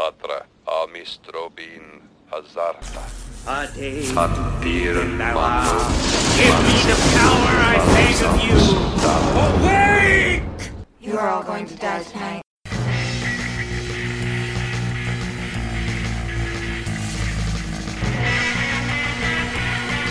[0.00, 2.00] Tatra amistrobin
[2.30, 3.02] hazarta.
[3.46, 5.34] Ade Antiren Thou
[6.38, 8.60] Give me the power I beg of you!
[9.44, 10.62] Awake!
[11.02, 12.42] You are all going to die tonight.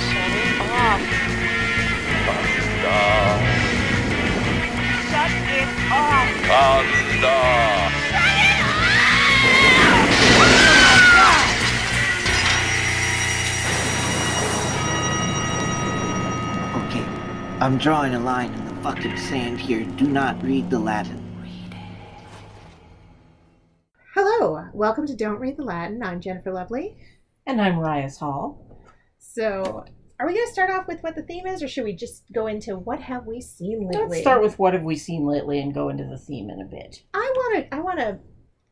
[0.06, 1.02] Shut it off.
[5.10, 6.30] Shut it off.
[6.46, 7.69] Kanda.
[17.62, 19.84] I'm drawing a line in the fucking sand here.
[19.84, 21.26] Do not read the Latin.
[24.16, 26.02] Hello, welcome to Don't Read the Latin.
[26.02, 26.96] I'm Jennifer Lovely.
[27.46, 28.66] And I'm Rias Hall.
[29.18, 29.84] So,
[30.22, 32.24] are we going to start off with what the theme is, or should we just
[32.32, 34.08] go into what have we seen lately?
[34.08, 36.66] Let's start with what have we seen lately and go into the theme in a
[36.66, 37.04] bit.
[37.14, 37.76] I want to.
[37.76, 38.20] I want to.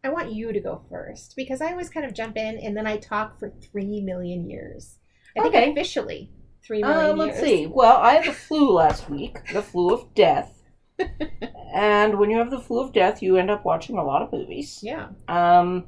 [0.05, 2.87] I want you to go first because I always kind of jump in and then
[2.87, 4.99] I talk for three million years.
[5.37, 5.71] I think Okay.
[5.71, 6.31] officially
[6.67, 7.17] three million Uh, years.
[7.17, 7.65] let's see.
[7.67, 10.53] Well, I had the flu last week, the flu of death.
[11.73, 14.31] and when you have the flu of death, you end up watching a lot of
[14.33, 14.79] movies.
[14.83, 15.07] Yeah.
[15.27, 15.85] Um,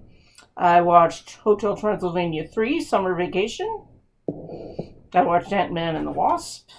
[0.56, 3.86] I watched Hotel Transylvania 3, Summer Vacation.
[5.14, 6.70] I watched Ant Man and the Wasp.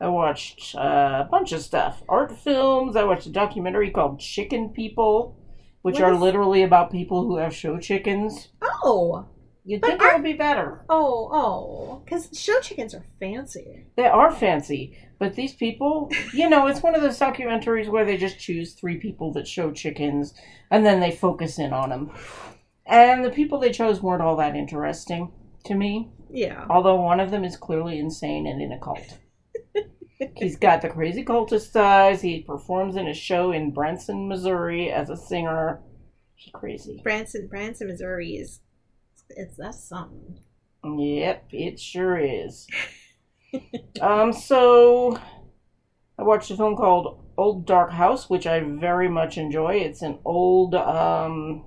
[0.00, 2.02] I watched uh, a bunch of stuff.
[2.08, 2.96] Art films.
[2.96, 5.36] I watched a documentary called Chicken People,
[5.82, 8.48] which What are is- literally about people who have show chickens.
[8.82, 9.26] Oh.
[9.64, 10.84] You'd But think it would be better.
[10.88, 11.28] Oh.
[11.32, 12.02] Oh.
[12.04, 13.84] Because show chickens are fancy.
[13.96, 18.16] They are fancy, but these people, you know, it's one of those documentaries where they
[18.16, 20.34] just choose three people that show chickens
[20.70, 22.10] and then they focus in on them.
[22.86, 25.30] And the people they chose weren't all that interesting
[25.64, 26.66] to me, Yeah.
[26.70, 29.18] although one of them is clearly insane and in a cult.
[30.36, 32.20] He's got the crazy cultist eyes.
[32.20, 35.80] He performs in a show in Branson, Missouri as a singer.
[36.34, 37.00] He crazy.
[37.02, 38.60] Branson, Branson, Missouri is.
[39.36, 40.38] It's that something.
[40.84, 42.66] Yep, it sure is.
[44.00, 45.18] um, so
[46.18, 49.76] I watched a film called Old Dark House, which I very much enjoy.
[49.76, 51.64] It's an old, um,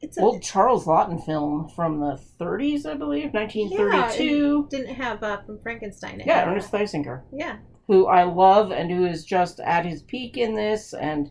[0.00, 4.68] It's a, old Charles Laughton film from the 30s, I believe, 1932.
[4.70, 6.22] Didn't have uh, from Frankenstein.
[6.24, 7.56] Yeah, Ernest Thesiger, Yeah.
[7.86, 11.30] who I love and who is just at his peak in this, and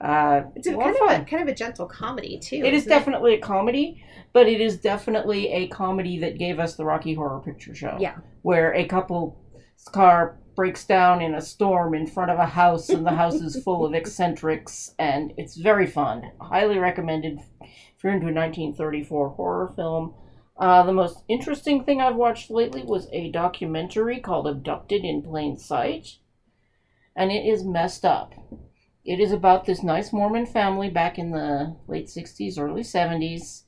[0.00, 1.20] uh, It's a kind of fun.
[1.20, 2.62] a kind of a gentle comedy too.
[2.64, 6.84] It is definitely a comedy, but it is definitely a comedy that gave us the
[6.84, 7.96] Rocky Horror Picture Show.
[8.00, 8.16] Yeah.
[8.42, 9.34] Where a couple's
[9.92, 13.62] car breaks down in a storm in front of a house, and the house is
[13.62, 16.30] full of eccentrics, and it's very fun.
[16.40, 20.14] Highly recommended if you're into a 1934 horror film.
[20.56, 25.56] Uh, the most interesting thing I've watched lately was a documentary called Abducted in Plain
[25.56, 26.16] Sight,
[27.16, 28.34] and it is messed up.
[29.08, 33.62] It is about this nice Mormon family back in the late 60s, early 70s.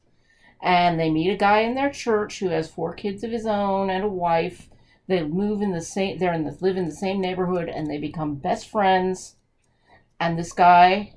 [0.63, 3.89] And they meet a guy in their church who has four kids of his own
[3.89, 4.69] and a wife.
[5.09, 7.97] They move in the same they're in the live in the same neighborhood and they
[7.97, 9.37] become best friends.
[10.21, 11.15] And this guy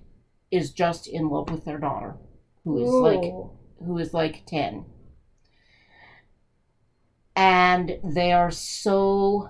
[0.50, 2.16] is just in love with their daughter,
[2.63, 4.85] who is like who is like 10.
[7.35, 9.50] And they are so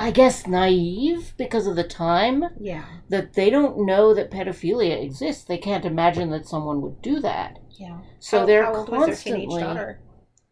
[0.00, 2.84] I guess naive because of the time Yeah.
[3.10, 5.44] that they don't know that pedophilia exists.
[5.44, 7.58] They can't imagine that someone would do that.
[7.72, 7.98] Yeah.
[8.18, 10.00] So How- they're how old was their teenage constantly daughter?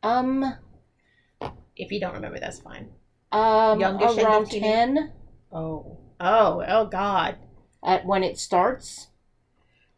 [0.03, 0.55] um
[1.77, 2.91] If you don't remember, that's fine.
[3.33, 4.63] um Youngish of around teenage-
[4.97, 5.13] 10
[5.53, 5.99] Oh.
[6.21, 6.63] Oh.
[6.67, 7.37] Oh God.
[7.85, 9.09] at when it starts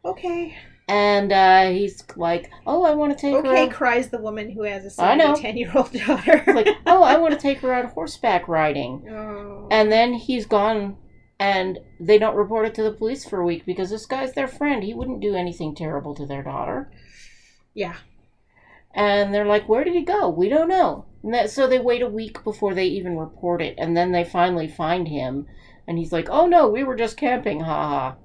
[0.05, 0.55] Okay.
[0.91, 3.71] And uh he's like, "Oh, I want to take her Okay, out.
[3.71, 5.33] cries the woman who has a I know.
[5.35, 6.43] ten-year-old daughter.
[6.47, 9.67] like, "Oh, I want to take her out horseback riding." oh.
[9.71, 10.97] And then he's gone
[11.39, 14.47] and they don't report it to the police for a week because this guy's their
[14.47, 14.83] friend.
[14.83, 16.91] He wouldn't do anything terrible to their daughter.
[17.73, 17.95] yeah.
[18.93, 20.27] And they're like, where did he go?
[20.29, 21.05] We don't know.
[21.23, 23.75] And that, so they wait a week before they even report it.
[23.77, 25.47] And then they finally find him.
[25.87, 28.15] And he's like, oh no, we were just camping, haha.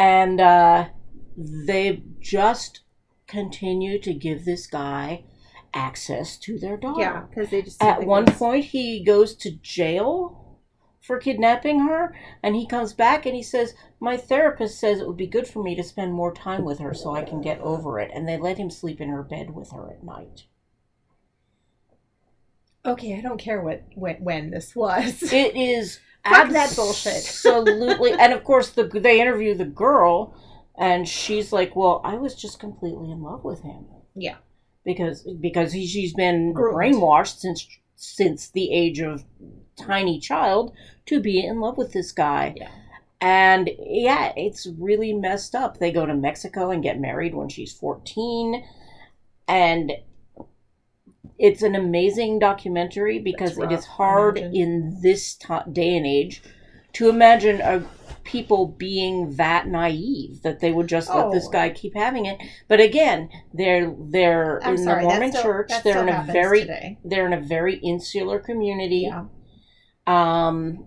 [0.00, 0.88] And uh,
[1.36, 2.80] they just
[3.26, 5.24] continue to give this guy
[5.74, 7.02] access to their daughter.
[7.02, 10.56] Yeah, because they just At one point, he goes to jail
[11.02, 15.18] for kidnapping her, and he comes back and he says, My therapist says it would
[15.18, 18.00] be good for me to spend more time with her so I can get over
[18.00, 18.10] it.
[18.14, 20.44] And they let him sleep in her bed with her at night.
[22.86, 25.22] Okay, I don't care what when, when this was.
[25.30, 27.14] It is Fuck that bullshit.
[27.16, 28.12] Absolutely.
[28.12, 30.34] and of course, the they interview the girl,
[30.78, 33.86] and she's like, Well, I was just completely in love with him.
[34.14, 34.36] Yeah.
[34.84, 36.76] Because because he, she's been Groomed.
[36.76, 39.24] brainwashed since since the age of
[39.76, 40.72] tiny child
[41.06, 42.54] to be in love with this guy.
[42.56, 42.70] Yeah.
[43.20, 45.78] and yeah, it's really messed up.
[45.78, 48.64] They go to Mexico and get married when she's 14.
[49.48, 49.92] And
[51.42, 56.42] it's an amazing documentary because it is hard in this ti day and age
[56.92, 57.82] to imagine a,
[58.24, 61.50] people being that naive that they would just let this Oh.
[61.50, 62.36] guy keep having it.
[62.68, 65.72] But again, they're they're I'm in sorry, the Mormon still- church.
[65.82, 66.98] They're in a very today.
[67.04, 69.08] they're in a very insular community.
[69.10, 69.24] Yeah.
[70.06, 70.84] Um,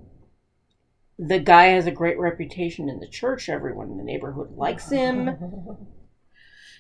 [1.18, 3.50] the guy has a great reputation in the church.
[3.50, 5.30] Everyone in the neighborhood likes him,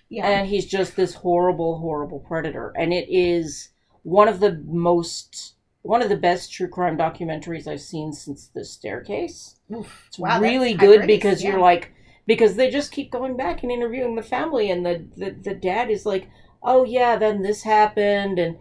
[0.09, 0.27] yeah.
[0.27, 2.73] and he's just this horrible, horrible predator.
[2.77, 3.69] And it is
[4.03, 8.65] one of the most, one of the best true crime documentaries I've seen since The
[8.65, 9.55] Staircase.
[9.69, 11.51] It's Wow, really good praise, because yeah.
[11.51, 11.91] you're like,
[12.25, 15.89] because they just keep going back and interviewing the family, and the, the the dad
[15.89, 16.29] is like,
[16.61, 18.57] oh yeah, then this happened, and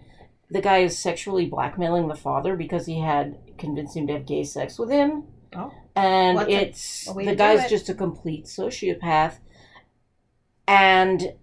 [0.51, 4.43] the guy is sexually blackmailing the father because he had convinced him to have gay
[4.43, 5.25] sex with him.
[5.55, 5.73] Oh.
[5.95, 7.69] And it's the guy's it.
[7.69, 9.35] just a complete sociopath,
[10.67, 11.39] and it,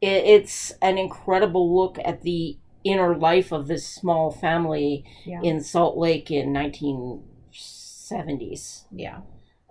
[0.00, 5.40] it's an incredible look at the inner life of this small family Yeah.
[5.42, 8.84] in Salt Lake in 1970s.
[8.90, 9.20] yeah.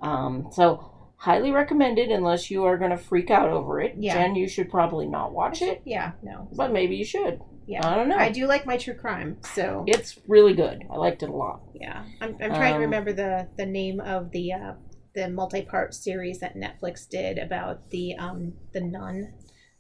[0.02, 3.96] Um, so highly recommended unless you are going to freak out over it.
[4.00, 4.16] Yeah.
[4.16, 6.14] Jen, you should probably not watch it, Yeah.
[6.24, 6.48] No.
[6.56, 7.42] but maybe you should.
[7.68, 7.88] Yeah.
[7.88, 8.18] I don't know.
[8.18, 10.84] I do like my true crime, so It's really good.
[10.90, 11.62] I liked it a lot.
[11.76, 12.04] yeah.
[12.20, 14.74] I'm, I'm trying Um, to remember the the name of the uh,
[15.14, 19.34] the multi part series that Netflix did about the um the nun.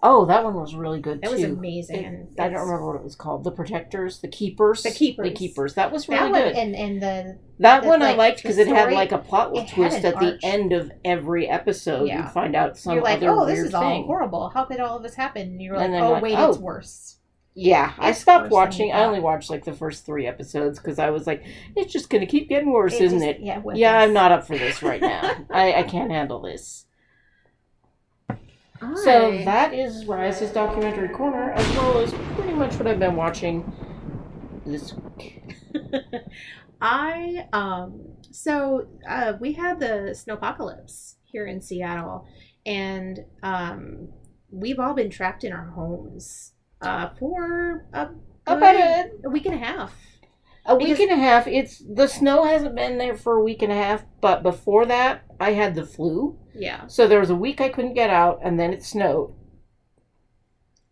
[0.03, 1.33] Oh, that one was really good That too.
[1.33, 2.29] was amazing.
[2.35, 3.43] It- I don't remember what it was called.
[3.43, 5.29] The Protectors, the Keepers, The Keepers.
[5.29, 5.73] the Keepers.
[5.75, 6.55] That was that really one good.
[6.55, 10.03] and and the that the, one I liked because it had like a plot twist
[10.03, 12.07] at the end of every episode.
[12.07, 12.23] Yeah.
[12.25, 14.05] You find out some you're like, other oh, this is all thing.
[14.05, 14.49] horrible.
[14.49, 15.43] How could all of this happen?
[15.43, 16.49] And you're like, And oh like, wait, oh.
[16.49, 17.17] it's worse.
[17.53, 18.93] Yeah, I stopped watching.
[18.93, 21.43] I only watched like the first three episodes because I was like,
[21.75, 23.39] it's just gonna keep getting worse, isn't it?
[23.41, 23.61] Yeah.
[23.73, 23.97] Yeah.
[23.99, 25.45] I'm not up for this right now.
[25.49, 26.85] I, I can't handle this.
[29.03, 33.71] So that is Rise's documentary corner, as well as pretty much what I've been watching
[34.65, 35.43] this week.
[36.81, 38.01] I um
[38.31, 42.27] so uh we had the snowpocalypse here in Seattle
[42.65, 44.09] and um
[44.49, 48.09] we've all been trapped in our homes uh for a,
[48.47, 49.93] About good- a week and a half.
[50.65, 51.47] A week Because- and a half.
[51.47, 55.23] It's the snow hasn't been there for a week and a half, but before that,
[55.39, 56.37] I had the flu.
[56.53, 56.87] Yeah.
[56.87, 59.33] So there was a week I couldn't get out, and then it snowed,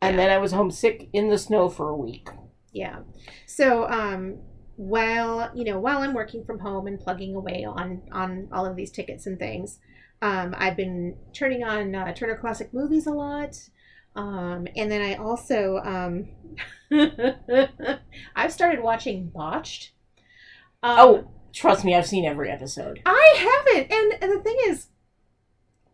[0.02, 0.24] and Yeah.
[0.24, 2.30] then I was homesick in the snow for a week.
[2.72, 3.00] Yeah.
[3.46, 4.40] So um
[4.76, 8.76] while you know while I'm working from home and plugging away on on all of
[8.76, 9.80] these tickets and things,
[10.22, 13.56] um, I've been turning on uh, Turner Classic Movies a lot,
[14.16, 16.28] um, and then I also um,
[18.36, 19.92] I've started watching Botched.
[20.82, 23.02] Um, oh, trust me, I've seen every episode.
[23.06, 23.36] I
[23.68, 24.88] haven't, and, and the thing is,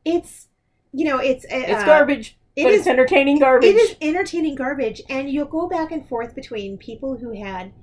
[0.04, 0.48] it's
[0.92, 3.70] you know it's uh, It's garbage, It but is it's entertaining garbage.
[3.72, 7.74] it is entertaining garbage, and you'll go back and forth between people who had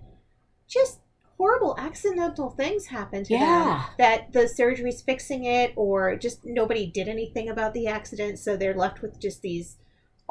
[0.68, 1.00] just
[1.38, 3.40] horrible accidental things happen to Yeah.
[3.40, 8.56] them that the surgery's fixing it, or just nobody did anything about the accident, so
[8.56, 9.76] they're left with just these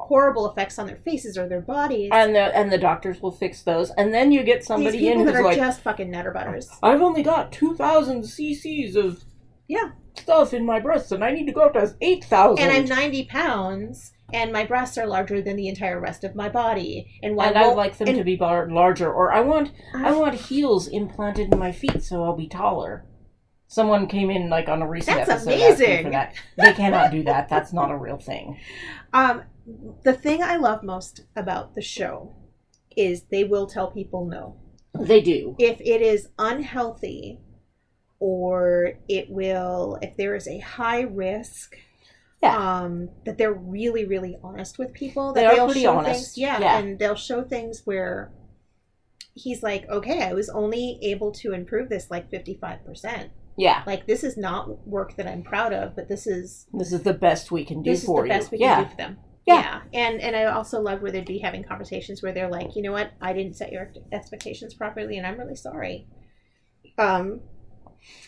[0.07, 2.09] horrible effects on their faces or their bodies.
[2.13, 5.21] and the and the doctors will fix those, and then you get these somebody people
[5.21, 6.69] in that who's are like, just fucking nutter butters.
[6.83, 9.23] I've only got two thousand cc's of
[9.67, 9.91] Yeah.
[10.17, 12.63] stuff in my breasts, and I need to go up to eight thousand.
[12.63, 16.49] And I'm 90 pounds, and my breasts are larger than the entire rest of my
[16.49, 17.19] body.
[17.23, 20.09] And why and I like them and- to be bar- larger, or I want I
[20.09, 23.05] I- want heels implanted in my feet so I'll be taller.
[23.67, 26.03] Someone came in like on a recent That's episode amazing.
[26.03, 26.33] for that.
[26.57, 27.47] They cannot do that.
[27.47, 28.57] That's not a real thing.
[29.13, 29.43] Um,
[30.03, 32.33] the thing I love most about the show
[32.95, 34.57] is they will tell people no.
[34.93, 35.55] They do.
[35.59, 37.39] If it is unhealthy
[38.19, 41.75] or it will, if there is a high risk,
[42.43, 42.57] Yeah.
[42.57, 45.31] um, that they're really, really honest with people.
[45.33, 46.19] They That are they'll pretty show honest.
[46.35, 46.79] Things, yeah, Yeah.
[46.79, 48.31] and they'll show things where
[49.33, 53.29] he's like, okay, I was only able to improve this like 55%.
[53.57, 53.83] Yeah.
[53.85, 57.13] Like, this is not work that I'm proud of, but this is This is the
[57.13, 58.57] best we can do this is for the best you.
[58.57, 58.75] we yeah.
[58.75, 59.17] can do for them.
[59.47, 59.81] Yeah.
[59.93, 62.91] and and I also love where they'd be having conversations where they're like, you know
[62.91, 66.07] what, I didn't set your expectations properly, and I'm really sorry.
[66.97, 67.41] Um,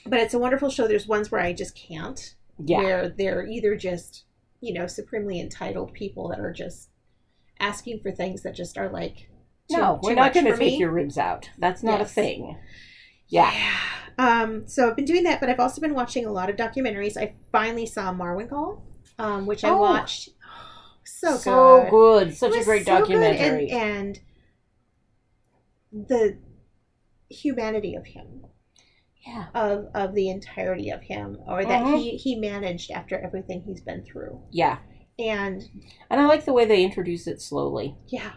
[0.05, 0.87] but it's a wonderful show.
[0.87, 2.77] There's ones where I just can't, Yeah.
[2.79, 4.25] where they're either just
[4.61, 6.89] you know supremely entitled people that are just
[7.59, 9.29] asking for things that just are like,
[9.69, 10.77] too, no, we're not going to take me.
[10.77, 11.49] your ribs out.
[11.59, 12.11] That's not Yes.
[12.11, 12.57] a thing.
[13.27, 13.53] Yeah.
[14.17, 17.17] Um, so I've been doing that, but I've also been watching a lot of documentaries.
[17.17, 18.81] I finally saw Marwencol,
[19.17, 19.77] um, which I Oh.
[19.77, 20.29] watched.
[21.23, 21.89] So, so good.
[22.29, 22.35] good.
[22.37, 23.69] Such a great so documentary.
[23.69, 24.19] and,
[25.91, 26.37] and the
[27.29, 28.45] humanity of him.
[29.25, 29.45] Yeah.
[29.55, 31.97] of of the entirety of him, or that Mhm.
[31.97, 34.41] he he managed after everything he's been through.
[34.51, 34.79] Yeah.
[35.17, 35.63] And
[36.09, 37.95] And I like the way they introduce it slowly.
[38.07, 38.33] yeah,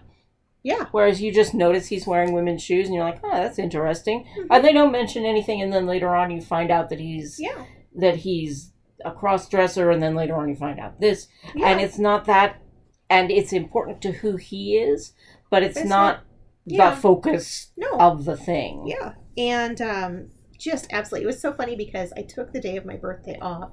[0.63, 4.27] yeah, Whereas you just notice he's wearing women's shoes and you're like, oh, that's interesting.
[4.39, 4.47] Mhm.
[4.49, 7.65] And they don't mention anything and then later on you find out that he's yeah,
[7.97, 8.73] that he's
[9.05, 11.27] a cross dresser and then later on you find out this.
[11.57, 11.69] yeah.
[11.69, 12.61] And it's not that
[13.09, 15.13] and it's important to who he is,
[15.51, 16.25] but it's, It's not,
[16.65, 16.91] yeah.
[16.91, 18.87] the focus no, of the thing.
[18.87, 19.15] Yeah.
[19.39, 21.25] And um, just absolutely.
[21.25, 23.73] It was so funny because I took the day of my birthday off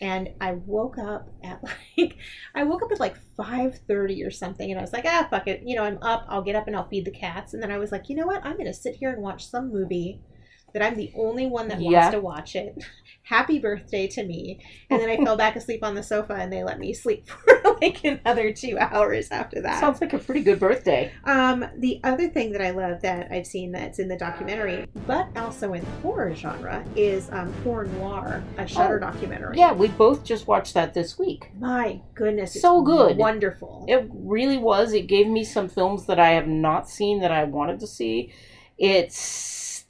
[0.00, 1.62] and I woke up at
[1.98, 2.16] like
[2.54, 5.62] I woke up at like 5:30 or something and I was like, "Ah, fuck it.
[5.64, 6.26] You know, I'm up.
[6.28, 8.26] I'll get up and I'll feed the cats." And then I was like, "You know
[8.26, 8.44] what?
[8.44, 10.20] I'm going to sit here and watch some movie
[10.74, 11.90] that I'm the only one that Yeah.
[12.02, 12.84] wants to watch it.
[13.24, 14.60] Happy birthday to me."
[14.90, 17.60] And then I fell back asleep on the sofa and they let me sleep for
[17.80, 19.78] like another 2 hours after that.
[19.80, 21.12] Sounds like a pretty good birthday.
[21.24, 25.28] Um, the other thing that I love that I've seen that's in the documentary, but
[25.36, 29.56] also in the horror genre, is um, Horror Noir, a Shudder Oh, documentary.
[29.56, 31.50] Yeah, we both just watched that this week.
[31.58, 33.16] My goodness, it's So good.
[33.16, 33.84] wonderful.
[33.88, 34.92] It really was.
[34.92, 38.32] It gave me some films that I have not seen that I wanted to see.
[38.78, 39.12] It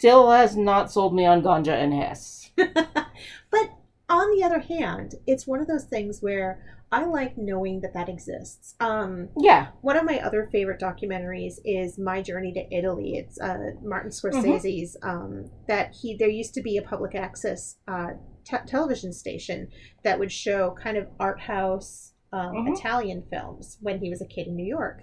[0.02, 2.50] still has not sold me on Ganja and Hess.
[2.56, 3.70] but
[4.08, 8.08] on the other hand, it's one of those things where I like knowing that that
[8.08, 8.74] exists.
[8.80, 9.68] Um, Yeah.
[9.80, 13.12] one of my other favorite documentaries is My Journey to Italy.
[13.14, 14.96] It's uh, Martin Scorsese's.
[15.04, 18.08] Um, that he there used to be a public access uh,
[18.44, 19.68] te- television station
[20.02, 22.76] that would show kind of art house um, Mhm.
[22.76, 25.02] Italian films when he was a kid in New York,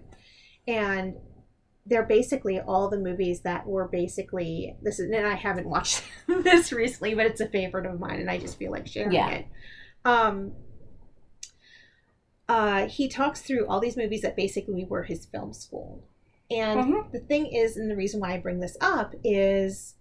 [0.67, 1.15] and
[1.85, 6.71] they're basically all the movies that were basically this is and I haven't watched this
[6.71, 9.29] recently, but it's a favorite of mine, and I just feel like sharing Yeah.
[9.29, 9.47] it.
[10.05, 10.53] Um,
[12.47, 16.03] uh, he talks through all these movies that basically were his film school.
[16.51, 17.11] And Mhm.
[17.11, 19.95] the thing is, and the reason why I bring this up is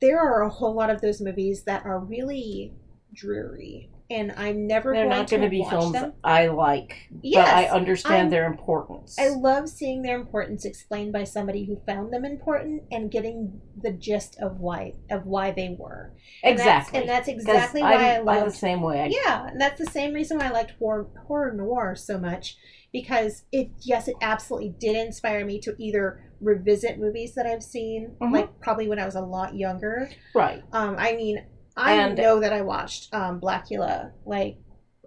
[0.00, 2.72] there are a whole lot of those movies that are really
[3.12, 3.88] dreary.
[4.10, 6.12] And I'm never They're going not to going to be films them.
[6.22, 9.16] I like, Yes, but I understand I'm- their importance.
[9.18, 13.90] I love seeing their importance explained by somebody who found them important and getting the
[13.92, 16.12] gist of why of why they were.
[16.42, 17.00] And that's- exactly.
[17.00, 19.00] and that's exactly why I'm, I love the same way.
[19.02, 22.56] I- Yeah, and that's the same reason why I liked horror, horror noir so much
[22.92, 28.16] because it yes, it absolutely did inspire me to either revisit movies that I've seen,
[28.20, 28.32] Mhm.
[28.32, 30.10] like probably when I was a lot younger.
[30.34, 30.62] Right.
[30.72, 31.44] Um, I mean,
[31.76, 34.12] I And- know that I watched um, Blackula.
[34.26, 34.58] Like,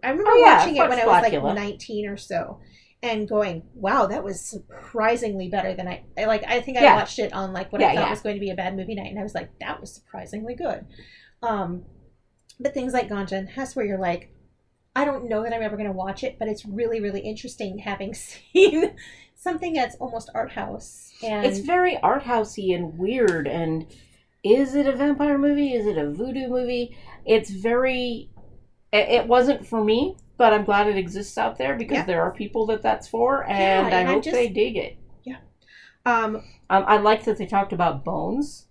[0.03, 2.59] I remember Oh, yeah, watching it when I was like nineteen or so,
[3.03, 6.95] and going, "Wow, that was surprisingly better than I." I- Like, I think I Yeah.
[6.95, 8.95] watched it on like what Yeah, I thought was going to be a bad movie
[8.95, 10.85] night, and I was like, "That was surprisingly good."
[11.43, 11.85] Um,
[12.59, 14.31] but things like Ganja and Hess, where you're like,
[14.95, 17.79] I don't know that I'm ever going to watch it, but it's really, really interesting
[17.79, 18.13] having
[18.53, 18.95] seen
[19.35, 21.11] something that's almost art house.
[21.21, 23.45] And It's very art housey and weird.
[23.47, 23.85] And
[24.45, 25.73] is it a vampire movie?
[25.73, 26.95] Is it a voodoo movie?
[27.25, 28.29] It's very.
[28.93, 32.05] It, it wasn't for me, but I'm glad it exists out there because Yeah.
[32.05, 34.77] there are people that that's for, and Yeah, I and I hope just- they dig
[34.77, 34.97] it.
[35.23, 35.37] Yeah.
[36.05, 36.37] Um,
[36.69, 38.67] Um, I like that they talked about bones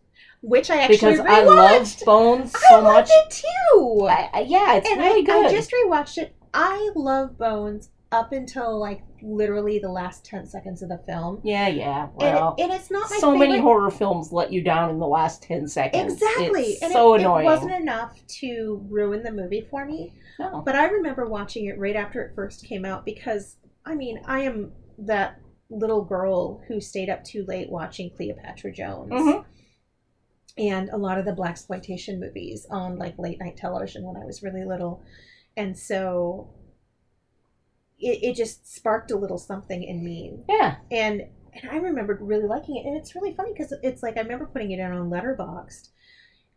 [0.47, 3.09] which I actually because I love bones so I much.
[3.11, 4.07] it too.
[4.07, 5.47] I, I- yeah, it's and really I, good.
[5.47, 6.35] I just rewatched it.
[6.53, 11.41] I love Bones up until like literally the last ten seconds of the film.
[11.43, 12.05] Yeah, yeah.
[12.05, 15.07] And, Well, it, and it's not so many horror films let you down in the
[15.07, 16.15] last ten seconds.
[16.15, 17.45] Exactly, It's and so it, annoying.
[17.47, 20.13] it wasn't enough to ruin the movie for me.
[20.39, 20.63] No.
[20.65, 24.41] But I remember watching it right after it first came out because I mean I
[24.41, 25.41] am that
[25.71, 29.45] little girl who stayed up too late watching Cleopatra Jones Mhm.
[30.59, 34.25] and a lot of the black exploitation movies on like late night television when I
[34.25, 35.03] was really little,
[35.57, 36.49] and so
[38.05, 40.77] it, it just sparked a little something in me Yeah.
[40.91, 41.23] and
[41.57, 42.85] and I remembered really liking it.
[42.87, 45.89] And it's really funny because it's like I remember putting it in on Letterboxd,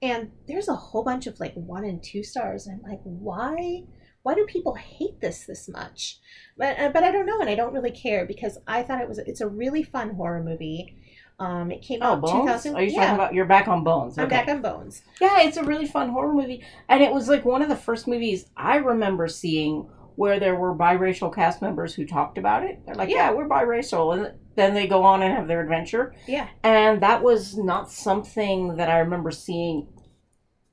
[0.02, 3.84] and there's a whole bunch of like one and two stars, and I'm like, why?
[4.24, 6.20] Why do people hate this this much?
[6.58, 9.08] But uh, but I don't know, and I don't really care because I thought it
[9.08, 10.98] was it's a really fun horror movie.
[11.40, 12.64] Um, it came Oh, out Bones?
[12.64, 12.76] 2000.
[12.76, 13.34] Are you yeah, talking about?
[13.36, 14.18] You're back on Bones.
[14.18, 15.04] I'm back on Bones.
[15.22, 18.08] Yeah, it's a really fun horror movie, and it was like one of the first
[18.08, 19.88] movies I remember seeing
[20.18, 22.84] where there were biracial cast members who talked about it.
[22.86, 23.30] They're like, Yeah.
[23.30, 26.16] "Yeah, we're biracial," and then they go on and have their adventure.
[26.28, 26.48] Yeah.
[26.64, 29.88] And that was not something that I remember seeing,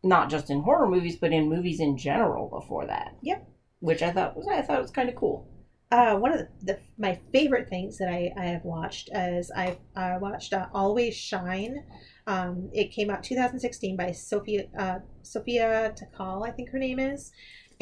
[0.03, 3.17] not just in horror movies, but in movies in general before that.
[3.23, 3.47] Yep.
[3.81, 5.47] Which I thought was I thought was kind of cool.
[5.93, 9.77] Uh, one of the, the my favorite things that I, I have watched is I've
[9.95, 11.85] I watched uh, Always Shine.
[12.27, 17.31] Um, it came out 2016 by Sophia uh, Sophia Takal, I think her name is,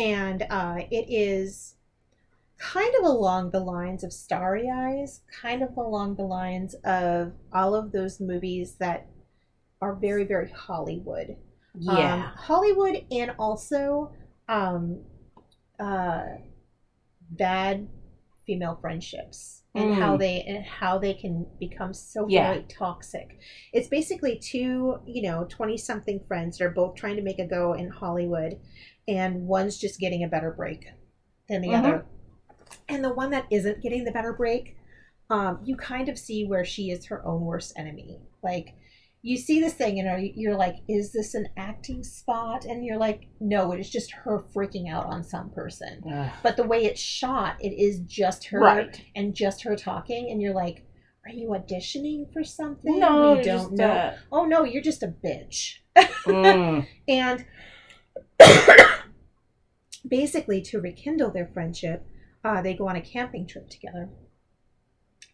[0.02, 1.76] and uh, it is
[2.58, 7.74] kind of along the lines of Starry Eyes, kind of along the lines of all
[7.74, 9.08] of those movies that
[9.82, 11.38] are very very Hollywood.
[11.74, 12.16] Yeah.
[12.16, 14.14] um, Hollywood and also
[14.48, 15.04] um,
[15.80, 16.38] uh,
[17.30, 17.88] bad
[18.46, 19.92] female friendships and Mm.
[19.92, 22.28] how they and how they can become so Yeah.
[22.28, 23.38] very toxic.
[23.72, 27.46] It's basically two, you know, 20 something friends that are both trying to make a
[27.46, 28.60] go in Hollywood
[29.08, 30.86] and one's just getting a better break
[31.48, 31.78] than the Mhm.
[31.78, 32.06] other.
[32.88, 34.76] And the one that isn't getting the better break,
[35.30, 38.20] um, you kind of see where she is her own worst enemy.
[38.42, 38.74] Like
[39.24, 42.64] you see this thing and you're like, is this an acting spot?
[42.64, 46.02] And you're like, no, it is just her freaking out on some person.
[46.12, 46.30] Ugh.
[46.42, 49.00] But the way it's shot, it is just her right.
[49.14, 50.84] and just her talking, and you're like,
[51.24, 52.98] are you auditioning for something?
[52.98, 54.12] No, you don't know.
[54.32, 55.76] Oh no, you're just a bitch.
[55.96, 57.44] mm, And
[60.06, 62.06] basically, to rekindle their friendship,
[62.44, 64.08] uh, they go on a camping trip together,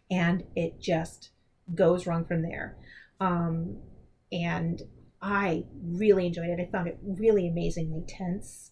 [0.09, 1.31] and it just
[1.73, 2.77] goes wrong from there.
[3.19, 3.77] Um,
[4.31, 4.81] and
[5.21, 6.59] I really enjoyed it.
[6.59, 8.71] I found it really amazingly tense.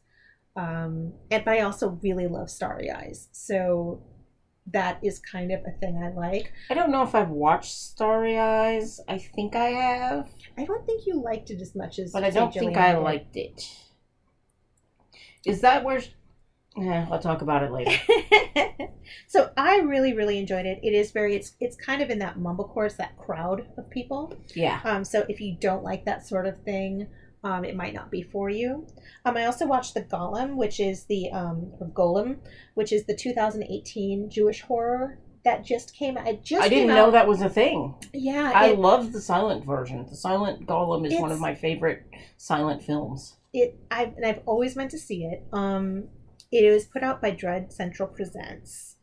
[0.56, 4.02] Um, and but I also really love Starry Eyes, so
[4.72, 6.52] that is kind of a thing I like.
[6.70, 9.00] I don't know if I've watched Starry Eyes.
[9.08, 12.32] I think I have, I don't think you liked it as much as, but I
[12.32, 13.70] don't think I liked it.
[15.48, 16.02] Is that where?
[16.76, 17.98] Yeah, I'll talk about it later.
[19.28, 20.80] so I really, really enjoyed it.
[20.84, 24.34] It is very it's it's kind of in that mumblecore, it's that crowd of people.
[24.54, 24.80] Yeah.
[24.84, 27.08] Um, so if you don't like that sort of thing,
[27.44, 28.86] um, it might not be for you.
[29.26, 32.38] Um, I also watched the Golem, which is the um, or Golem,
[32.76, 36.18] which is the 2018 Jewish horror that just came.
[36.18, 37.96] It just I didn't know that was a thing.
[38.14, 40.06] Yeah, I it, love the silent version.
[40.10, 42.04] The silent golem is one of my favorite
[42.36, 43.36] silent films.
[43.54, 45.44] It I've and I've always meant to see it.
[45.54, 46.10] Um,
[46.52, 48.96] it was put out by Dread Central Presents,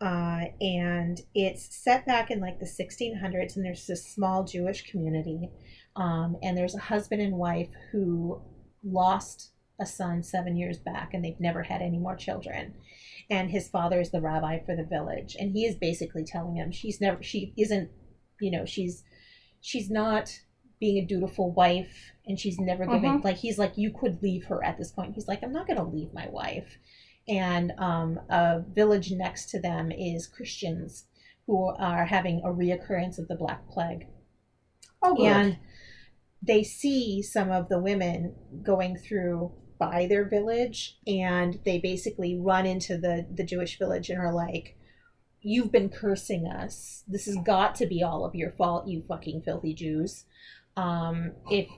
[0.00, 5.50] uh, and it's set back in like the 1600s, and there's this small Jewish community,
[5.96, 8.40] um, and there's a husband and wife who
[8.84, 12.74] lost a son seven years back, and they've never had any more children.
[13.30, 16.70] And his father is the rabbi for the village, and he is basically telling him
[16.70, 17.90] she's never, she isn't,
[18.40, 19.04] you know, she's,
[19.60, 20.40] she's not
[20.80, 24.64] being a dutiful wife and she's never giving like he's like you could leave her
[24.64, 25.14] at this point.
[25.14, 26.78] He's like i'm not going to leave my wife.
[27.28, 31.06] And um, a village next to them is christians
[31.46, 34.06] who are having a reoccurrence of the black plague.
[35.02, 35.26] Oh, good.
[35.26, 35.58] and
[36.42, 42.66] they see some of the women going through by their village and they basically run
[42.66, 44.76] into the the jewish village and are like
[45.42, 47.02] you've been cursing us.
[47.08, 50.24] This has got to be all of your fault you fucking filthy jews
[50.80, 51.68] um if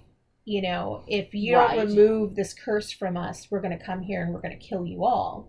[0.44, 1.76] you know if you Right.
[1.76, 4.64] don't remove this curse from us we're going to come here and we're going to
[4.68, 5.48] kill you all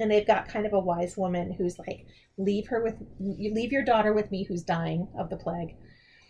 [0.00, 2.06] and they've got kind of a wise woman who's like
[2.38, 5.74] leave her with you leave your daughter with me who's dying of the plague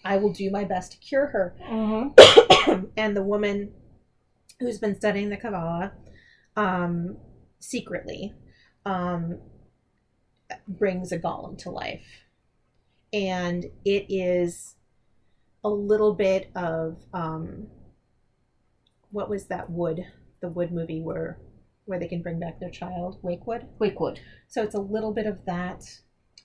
[0.04, 2.90] i will do my best to cure her Mhm.
[2.96, 3.72] and the woman
[4.60, 5.92] who's been studying the Kabbalah
[6.56, 7.18] um,
[7.58, 8.32] secretly
[8.86, 9.38] um,
[10.66, 12.06] brings a golem to life.
[13.12, 14.75] And it is
[15.66, 17.66] a little bit of um,
[19.10, 20.00] what was that wood,
[20.40, 21.38] the wood movie where
[21.86, 23.66] where they can bring back their child, Wakewood.
[23.78, 24.18] Wakewood.
[24.48, 25.82] So it's a little bit of that.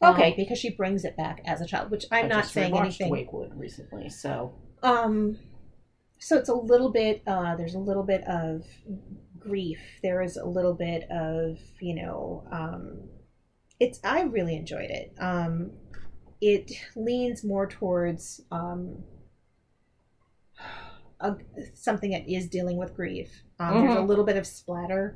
[0.01, 0.33] um, Okay.
[0.37, 3.09] because she brings it back as a child, which I'm I not saying anything.
[3.09, 4.53] Wakewood recently, so
[4.83, 5.37] Um,
[6.19, 7.23] so it's a little bit.
[7.25, 8.63] Uh, there's a little bit of
[9.39, 9.79] grief.
[10.03, 12.43] There is a little bit of you know.
[12.51, 13.09] Um,
[13.79, 13.99] it's.
[14.03, 15.13] I really enjoyed it.
[15.19, 15.71] Um,
[16.41, 19.03] it leans more towards um,
[21.19, 21.35] a,
[21.73, 23.43] something that is dealing with grief.
[23.59, 24.07] Um, There's a Mhm.
[24.07, 25.15] little bit of splatter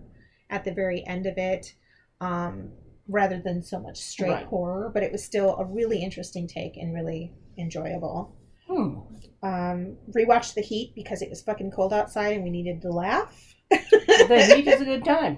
[0.49, 1.73] at the very end of it.
[2.21, 2.71] Um,
[3.07, 4.45] rather than so much straight Right.
[4.45, 8.35] horror, but it was still a really interesting take and really enjoyable
[8.67, 8.97] hmm.
[9.43, 13.53] um, rewatched The Heat because it was fucking cold outside and we needed to laugh.
[13.69, 15.37] the heat is a good time.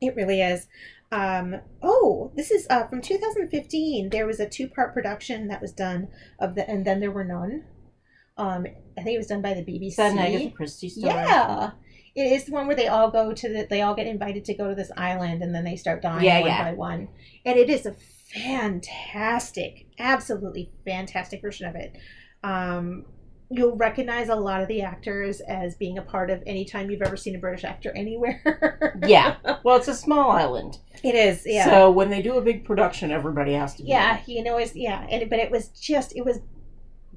[0.00, 0.66] It really is.
[1.14, 4.10] Um, oh, this is uh, from 2015.
[4.10, 6.08] There was a two-part production that was done
[6.40, 7.62] of the, and then there were none.
[8.36, 8.66] Um,
[8.98, 9.90] I think it was done by the BBC.
[9.90, 11.14] Is that Agatha Christie story?
[11.14, 11.70] Yeah,
[12.16, 13.64] it is the one where they all go to the.
[13.70, 16.40] They all get invited to go to this island, and then they start dying Yeah,
[16.40, 16.64] one yeah.
[16.64, 17.08] by one.
[17.46, 17.94] And it is a
[18.34, 21.96] fantastic, absolutely fantastic version of it.
[22.42, 23.04] Um,
[23.50, 27.02] you'll recognize a lot of the actors as being a part of any time you've
[27.02, 29.00] ever seen a British actor anywhere.
[29.06, 29.36] Yeah.
[29.64, 30.78] Well, it's a small island.
[31.02, 31.42] it is.
[31.44, 31.64] Yeah.
[31.66, 33.88] So when they do a big production, everybody has to be.
[33.90, 36.38] yeah, you know, it's yeah, and but it was just it was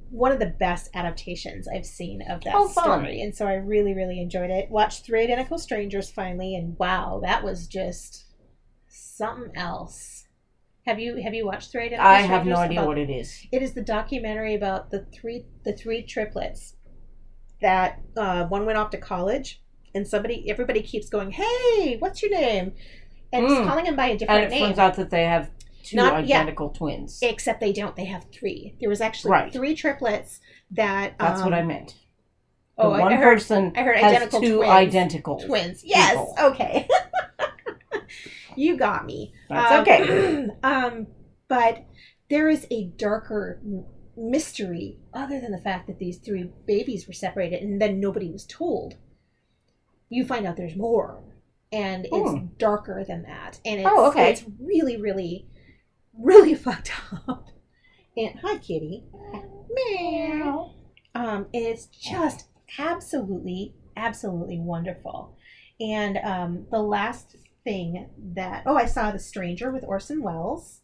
[0.09, 3.93] one of the best adaptations I've seen of that Oh, story, and so I really
[3.93, 4.69] really enjoyed it.
[4.69, 8.25] Watched Three Identical Strangers finally, and wow, that was just
[8.89, 10.16] something else.
[10.87, 13.45] Have you have you watched Three Identical I have no idea About- what it is.
[13.51, 16.75] It is the documentary about the three the three triplets
[17.61, 19.61] that uh, one went off to college,
[19.93, 22.73] and somebody, everybody keeps going, "Hey, what's your name?"
[23.33, 23.67] And it's Mm.
[23.67, 24.43] calling him by a different name.
[24.45, 24.67] And it name.
[24.69, 25.49] turns out that they have
[25.83, 27.19] two Not- identical twins.
[27.21, 27.95] Except they don't.
[27.97, 28.75] They have three.
[28.79, 29.51] There was actually Right.
[29.51, 30.39] three triplets
[30.71, 31.15] that.
[31.19, 31.95] That's what um, I meant.
[32.77, 34.71] The Oh, I- heard person I heard has identical two twins.
[34.71, 35.83] identical twins.
[35.83, 36.11] Yes.
[36.11, 36.35] people.
[36.51, 36.87] Okay.
[38.57, 39.33] you got me.
[39.49, 40.47] That's Um, okay.
[40.63, 41.07] um,
[41.47, 41.85] but
[42.29, 43.61] there is a darker
[44.17, 48.45] mystery other than the fact that these three babies were separated and then nobody was
[48.45, 48.95] told.
[50.09, 51.21] You find out there's more,
[51.71, 52.45] and it's Hmm.
[52.57, 54.31] darker than that, and it's, Oh, okay.
[54.31, 55.45] it's really, really,
[56.17, 56.91] really fucked
[57.27, 57.47] up.
[58.15, 59.03] And hi, kitty.
[59.69, 60.73] Meow.
[61.13, 62.47] Um, it's just
[62.79, 65.35] absolutely, absolutely wonderful.
[65.79, 67.35] And um, the last
[67.67, 70.81] thing that oh, I saw The Stranger with Orson Welles,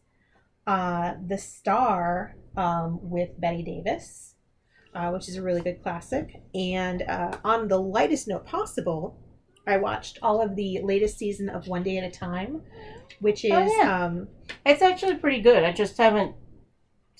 [0.66, 4.34] uh, The Star um, with Bette Davis,
[4.94, 6.42] uh, which is a really good classic.
[6.54, 9.18] And uh, on the lightest note possible,
[9.66, 12.60] I watched all of the latest season of One Day at a Time,
[13.20, 14.04] which is Oh, yeah.
[14.04, 14.28] um,
[14.66, 15.64] It's actually pretty good.
[15.64, 16.34] I just haven't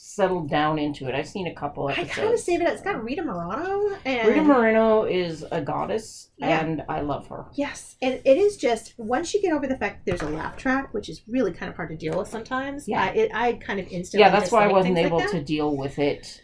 [0.07, 1.15] settled down into it.
[1.15, 2.69] I've seen a couple I kind of save it.
[2.69, 6.61] It's got Rita Moreno and Rita Moreno is a goddess, Yeah.
[6.61, 7.47] and I love her.
[7.55, 10.59] Yes, and it is just once you get over the fact that there's a laugh
[10.59, 12.87] track, which is really kind of hard to deal with sometimes.
[12.87, 13.07] Yeah.
[13.07, 14.21] uh, it, I kind of instantly.
[14.27, 16.43] Yeah, that's why I wasn't able like to deal with it.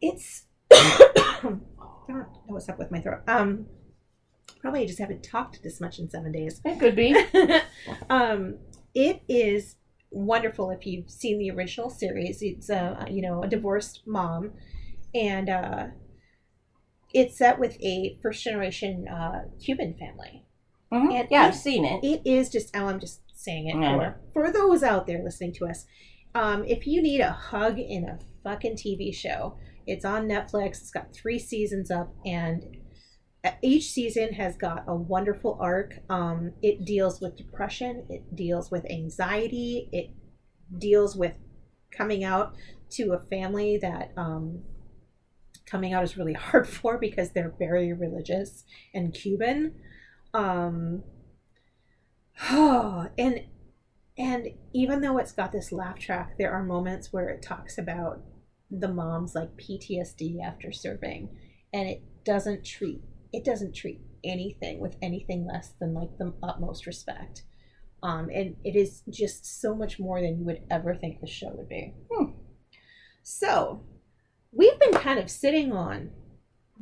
[0.00, 0.44] It's.
[0.72, 1.58] I don't
[2.08, 3.22] know what's up with my throat.
[3.26, 3.66] Um,
[4.60, 6.60] probably I just haven't talked this much in seven days.
[6.64, 7.12] It could be.
[8.08, 8.58] um,
[8.94, 9.76] it is
[10.14, 12.40] wonderful if you've seen the original series.
[12.42, 14.52] It's a you know a divorced mom,
[15.14, 15.86] and uh,
[17.12, 20.44] it's set with a first generation uh, Cuban family.
[20.92, 21.12] Mhm.
[21.20, 22.04] And Yeah, it- I've seen it.
[22.04, 23.96] It is just oh, I'm just saying it Yeah.
[23.96, 25.86] for for those out there listening to us.
[26.34, 30.80] Um, if you need a hug in a fucking TV show, it's on Netflix.
[30.80, 32.78] It's got three seasons up, and uh,
[33.62, 35.98] each season has got a wonderful arc.
[36.08, 38.06] Um, it deals with depression.
[38.08, 39.88] It deals with anxiety.
[39.92, 40.10] It
[40.78, 41.34] deals with
[41.90, 42.54] coming out
[42.90, 44.62] to a family that um,
[45.66, 49.74] coming out is really hard for because they're very religious and Cuban.
[50.32, 51.02] Um,
[52.50, 53.42] and
[54.16, 58.22] and even though it's got this laugh track, there are moments where it talks about
[58.70, 61.28] the mom's like PTSD after serving,
[61.72, 63.02] and it doesn't treat
[63.34, 67.42] it doesn't treat anything with anything less than like the utmost respect.
[68.02, 71.50] Um, and it is just so much more than you would ever think the show
[71.54, 71.94] would be.
[72.12, 72.32] Hmm.
[73.22, 73.82] So,
[74.52, 76.10] we've been kind of sitting on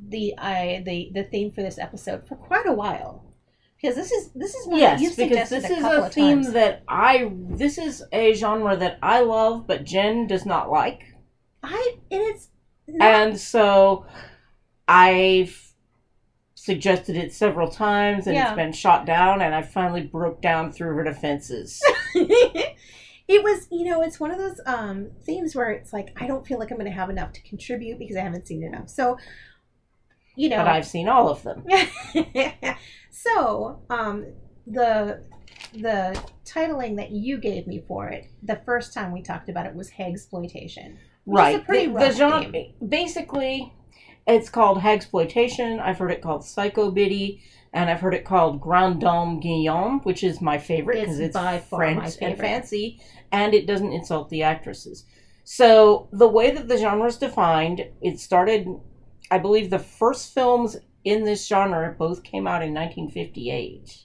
[0.09, 3.33] the I the the theme for this episode for quite a while
[3.83, 6.53] because this is this is one Yes, because this a is a theme times.
[6.53, 7.33] that I.
[7.51, 11.03] This is a genre that I love, but Jen does not like,
[11.62, 12.49] I and it's
[12.87, 14.07] not, and so
[14.87, 15.71] I've
[16.64, 18.48] suggested it several times, and Yeah.
[18.48, 21.83] it's been shot down, and I finally broke down through her defenses.
[22.14, 26.46] it was you know it's one of those um themes where it's like I don't
[26.46, 28.88] feel like I'm going to have enough to contribute because I haven't seen enough.
[28.88, 29.18] So
[30.37, 31.64] you know but I've seen all of them.
[33.11, 34.27] so um
[34.66, 35.22] the
[35.75, 39.75] the titling that you gave me for it the first time we talked about it
[39.75, 40.90] was is a
[41.25, 41.64] Right.
[41.64, 42.75] pretty The, the genre, theme.
[42.87, 43.72] basically,
[44.26, 45.80] it's called hagsploitation.
[45.80, 50.22] I've heard it called psycho biddy, and I've heard it called grand dame guignol, which
[50.22, 55.04] is my favorite because It's it's, French and fancy, and it doesn't insult the actresses.
[55.44, 58.68] So the way that the genre is defined, it started.
[59.30, 64.04] I believe the first films in this genre both came out in 1958.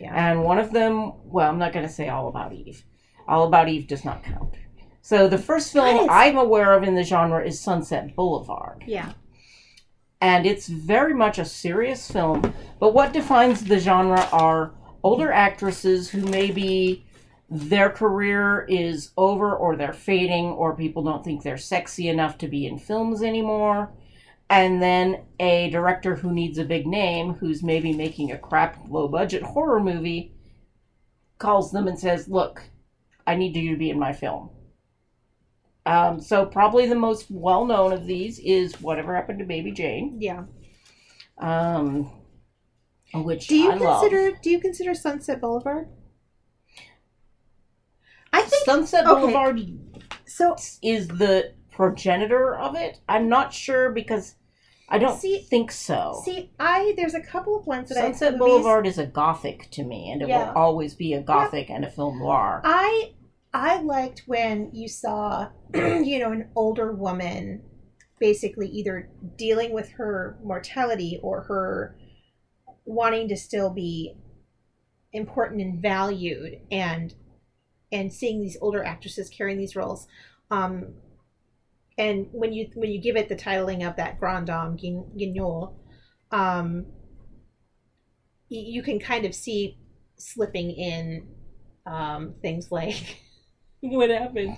[0.00, 2.84] yeah And one of them, well, I'm not going to say All About Eve.
[3.26, 4.54] All About Eve does not count.
[5.00, 8.84] So the first film is- I'm aware of in the genre is Sunset Boulevard.
[8.86, 9.12] yeah
[10.20, 12.52] And it's very much a serious film.
[12.80, 17.04] But what defines the genre are older actresses who maybe
[17.50, 22.48] their career is over or they're fading or people don't think they're sexy enough to
[22.48, 23.90] be in films anymore.
[24.50, 29.08] And then a director who needs a big name who's maybe making a crap low
[29.08, 30.32] budget horror movie
[31.38, 32.62] calls them and says, Look,
[33.26, 34.50] I need you to be in my film.
[35.88, 40.16] Um, so probably the most well known of these is Whatever Happened to Baby Jane,
[40.20, 40.44] yeah
[41.38, 42.10] um,
[43.14, 44.00] which do you I love.
[44.02, 45.88] consider do you consider sunset boulevard
[48.32, 49.20] i think Sunset okay.
[49.20, 49.60] Boulevard
[50.26, 52.98] so is the progenitor of it.
[53.08, 54.34] I'm not sure because
[54.90, 56.20] I don't See- think so.
[56.24, 59.70] see i there's a couple of ones that Sunset i movies- Boulevard is a gothic
[59.72, 60.48] to me, and it Yeah.
[60.50, 62.60] will always be a gothic and a film noir.
[62.64, 63.12] I
[63.52, 67.62] I liked when you saw, you know, an older woman
[68.20, 71.96] basically either dealing with her mortality or her
[72.84, 74.16] wanting to still be
[75.12, 77.14] important and valued and
[77.92, 80.06] and seeing these older actresses carrying these roles.
[80.50, 80.94] Um
[81.98, 85.74] and when you when you give it the titling of that grand dame Guign- guignol
[86.30, 86.86] um
[88.48, 89.78] you can kind of see
[90.16, 91.26] slipping in
[91.86, 93.18] um things like
[93.98, 94.56] what happened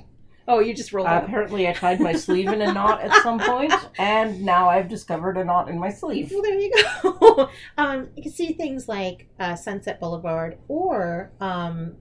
[0.49, 3.39] oh you just rolled Uh, apparently, I tied my sleeve in a knot at some
[3.39, 6.31] point, and now I've discovered a knot in my sleeve.
[6.33, 7.49] Well, there you go.
[7.79, 11.97] um, you can see things like uh, Sunset Boulevard or, um,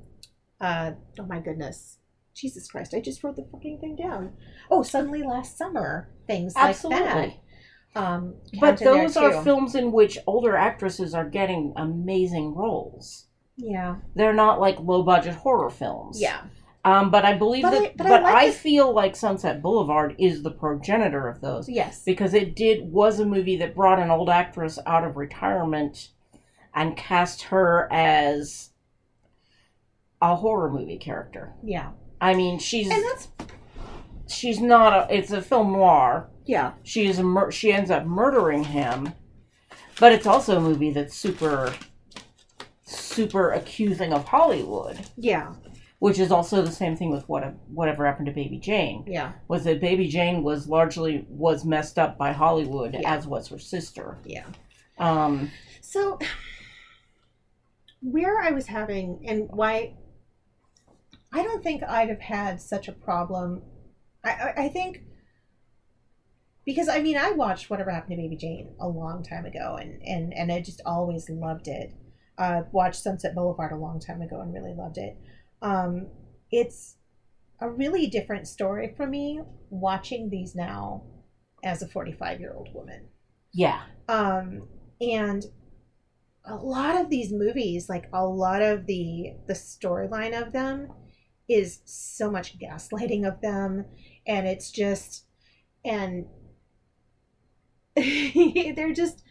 [0.60, 1.98] uh, oh my goodness,
[2.34, 2.94] Jesus Christ!
[2.96, 4.34] I just wrote the fucking thing down.
[4.72, 7.06] Oh, suddenly last summer, things Absolutely.
[7.06, 7.40] like
[7.94, 8.02] that.
[8.02, 9.42] Um, But count in there, those are too.
[9.44, 13.28] films in which older actresses are getting amazing roles.
[13.58, 16.20] Yeah, They're not like low budget horror films.
[16.20, 16.44] yeah,
[16.86, 17.98] Um, but I believe But I- that.
[17.98, 21.68] but But, I I, like this- feel like Sunset Boulevard is the progenitor of those
[21.68, 26.10] yes, because it did was a movie that brought an old actress out of retirement
[26.74, 28.70] and cast her as
[30.22, 31.54] a horror movie character.
[31.64, 33.28] yeah, I mean, she's and that's
[34.28, 35.14] she's not a.
[35.16, 36.30] It's a film noir.
[36.46, 39.14] yeah, She is a mur- she ends up murdering him,
[40.00, 41.74] but it's also a movie that's super
[42.84, 45.54] super accusing of Hollywood, yeah,
[46.00, 49.04] which is also the same thing with what whatever happened to Baby Jane.
[49.08, 53.14] yeah, Was that Baby Jane was largely was messed up by Hollywood, Yeah.
[53.16, 54.18] as was her sister.
[54.26, 54.46] yeah.
[54.98, 56.18] Um, So,
[58.02, 59.96] where I was having and why
[61.34, 63.62] I don't think I'd have had such a problem.
[64.24, 65.04] I, I, I think
[66.66, 70.02] because I mean I watched Whatever Happened to Baby Jane a long time ago and
[70.04, 71.94] and and I just always loved it.
[72.38, 75.18] Uh, watched Sunset Boulevard a long time ago and really loved it.
[75.62, 76.08] Um,
[76.52, 76.96] it's
[77.62, 81.04] a really different story for me watching these now
[81.64, 83.08] as a 45 year old woman.
[83.54, 84.68] Yeah, um
[85.02, 85.46] and
[86.46, 90.92] a lot of these movies like a lot of the the storyline of them
[91.48, 93.86] is so much gaslighting of them
[94.28, 95.26] and it's just
[95.84, 96.26] and
[97.96, 99.24] they're just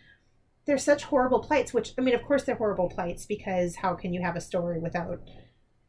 [0.67, 4.13] they're such horrible plights which i mean of course they're horrible plights because how can
[4.13, 5.21] you have a story without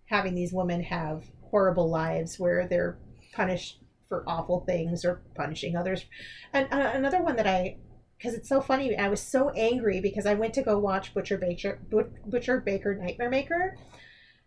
[0.10, 2.98] having these women have horrible lives where they're
[3.34, 6.06] punished for awful things or punishing others
[6.54, 7.78] and uh, another one that i
[8.18, 8.98] because it's so funny.
[8.98, 12.94] I was so angry because I went to go watch Butcher Baker But- Butcher Baker
[12.94, 13.78] Nightmare Maker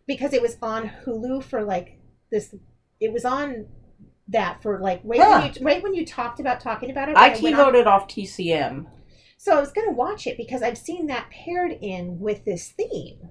[0.05, 1.97] because it was on Hulu for like
[2.29, 2.53] this.
[2.99, 3.65] It was on
[4.27, 5.39] that for like right Huh.
[5.41, 7.15] when you right when you talked about talking about it.
[7.17, 8.85] I when went on- keynoted off TCM.
[9.37, 13.27] so I was gonna watch it because I've seen that paired in with this theme.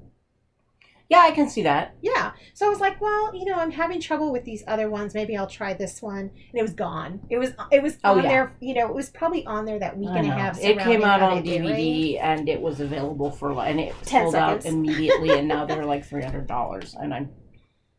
[1.13, 1.95] Yeah, I can see that.
[2.01, 2.33] Yeah.
[2.55, 5.15] So I was like, well, you know, I'm having trouble with these other ones.
[5.15, 6.21] Maybe I'll try this one.
[6.51, 7.21] And it was gone.
[7.31, 8.29] It was it was Oh, on yeah.
[8.31, 8.57] there.
[8.61, 10.59] You know, it was probably on there that week and a half.
[10.61, 11.43] It came out on.
[11.43, 14.75] DVD and it was available for like, and it 10 sold out seconds.
[14.91, 17.31] immediately, and now they're like three hundred dollars, and I'm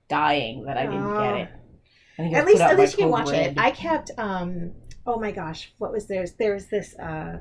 [0.09, 1.21] dying that I didn't Oh.
[1.21, 1.35] get
[2.29, 2.35] it.
[2.35, 3.51] At least at least you can watch Red.
[3.53, 3.57] it.
[3.59, 4.73] I kept um
[5.05, 7.39] oh my gosh, what was there's there's this uh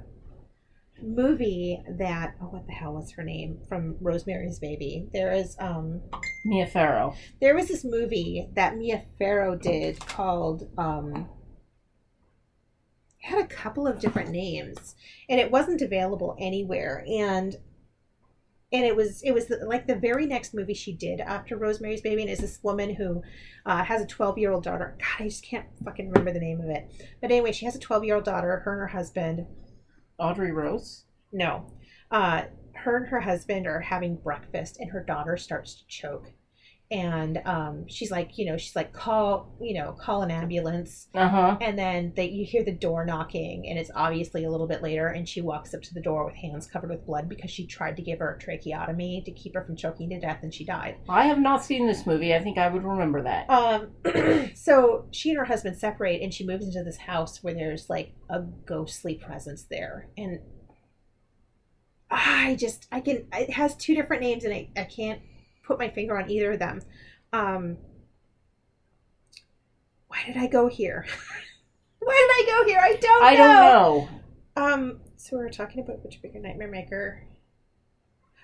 [1.02, 3.58] movie that oh what the hell was her name?
[3.68, 5.08] From Rosemary's Baby.
[5.12, 6.02] There is um
[6.44, 7.14] Mia Farrow.
[7.40, 11.28] there was this movie that Mia Farrow did called um
[13.20, 14.94] it had a couple of different names
[15.28, 17.04] and it wasn't available anywhere.
[17.08, 17.56] And
[18.72, 22.22] and it was it was like the very next movie she did after Rosemary's Baby
[22.22, 23.22] and is this woman who
[23.66, 24.96] uh, has a 12 year old daughter.
[24.98, 26.90] God I just can't fucking remember the name of it.
[27.20, 29.46] But anyway she has a 12 year old daughter her and her husband
[30.22, 31.04] Audrey Rose.
[31.32, 31.66] no.
[32.10, 32.42] Uh,
[32.74, 36.30] her and her husband are having breakfast, and her daughter starts to choke.
[36.92, 41.08] And um, she's like, you know, she's like, call, you know, call an ambulance.
[41.14, 41.56] Uh huh.
[41.58, 45.08] And then they, you hear the door knocking, and it's obviously a little bit later.
[45.08, 47.96] And she walks up to the door with hands covered with blood because she tried
[47.96, 50.96] to give her a tracheotomy to keep her from choking to death, and she died.
[51.08, 52.34] I have not seen this movie.
[52.34, 53.48] I think I would remember that.
[53.48, 57.88] Um, so she and her husband separate, and she moves into this house where there's
[57.88, 60.40] like a ghostly presence there, and
[62.10, 65.22] I just I can it has two different names, and I I can't
[65.62, 66.80] put my finger on either of them.
[67.32, 67.76] Um,
[70.08, 71.06] why did I go here?
[71.98, 72.14] why
[72.46, 72.80] did I go here?
[72.80, 73.24] I don't.
[73.24, 74.08] I don't know.
[74.56, 77.22] Um, so we were talking about Butcher Baker Nightmare Maker.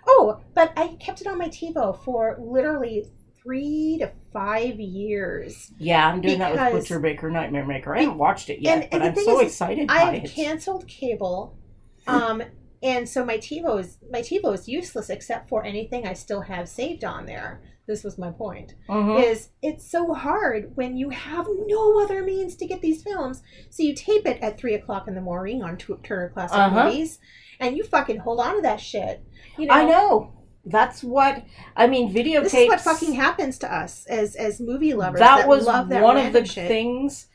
[0.06, 3.10] Oh, but I kept it on my TiVo for literally
[3.42, 5.70] three to five years.
[5.78, 7.94] Yeah, I'm doing that with Butcher Baker Nightmare Maker.
[7.94, 10.30] I haven't watched it yet, and- and but I'm so is, excited I have it.
[10.30, 11.58] canceled cable,
[12.06, 12.42] um,
[12.82, 16.68] and so my TiVo is my TiVo is useless except for anything I still have
[16.68, 17.60] saved on there.
[17.86, 18.74] This was my point.
[18.88, 19.22] Mhm.
[19.24, 23.42] Is it's so hard when you have no other means to get these films.
[23.70, 26.84] So you tape it at three o'clock in the morning on Tu- Turner Classic Uh-huh.
[26.84, 27.18] Movies,
[27.58, 29.24] and you fucking hold on to that shit.
[29.56, 30.32] You know, I know.
[30.66, 31.42] That's what
[31.76, 32.12] I mean.
[32.12, 32.42] Videotapes.
[32.42, 35.20] This is what fucking happens to us as as movie lovers.
[35.20, 36.68] that, That, was one of the shit.
[36.68, 37.28] things.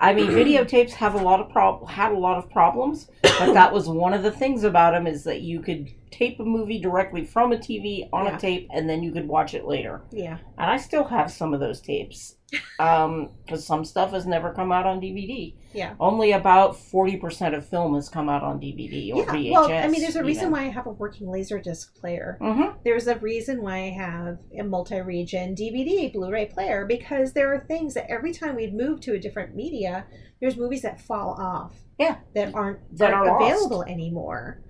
[0.00, 3.72] I mean, videotapes have a lot of prob- had a lot of problems, but that
[3.72, 7.24] was one of the things about them is that you could tape a movie directly
[7.24, 8.36] from a TV on Yeah.
[8.36, 10.02] a tape, and then you could watch it later.
[10.10, 12.36] Yeah, And I still have some of those tapes,
[12.78, 15.54] um, because some stuff has never come out on DVD.
[15.74, 15.94] yeah.
[16.00, 19.50] Only about forty percent of film has come out on DVD or Yeah, VHS.
[19.52, 22.38] well, I mean, there's a reason why I have a working Laserdisc player.
[22.40, 22.78] Mm-hmm.
[22.84, 27.94] There's a reason why I have a multi-region DVD Blu-ray player because there are things
[27.94, 30.06] that every time we move to a different media,
[30.40, 31.74] there's movies that fall off.
[31.98, 32.18] Yeah.
[32.34, 34.60] that aren't That aren't are available anymore.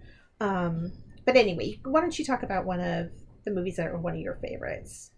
[0.40, 0.92] Um,
[1.28, 3.10] but anyway, why don't you talk about one of
[3.44, 5.10] the movies that are one of your favorites?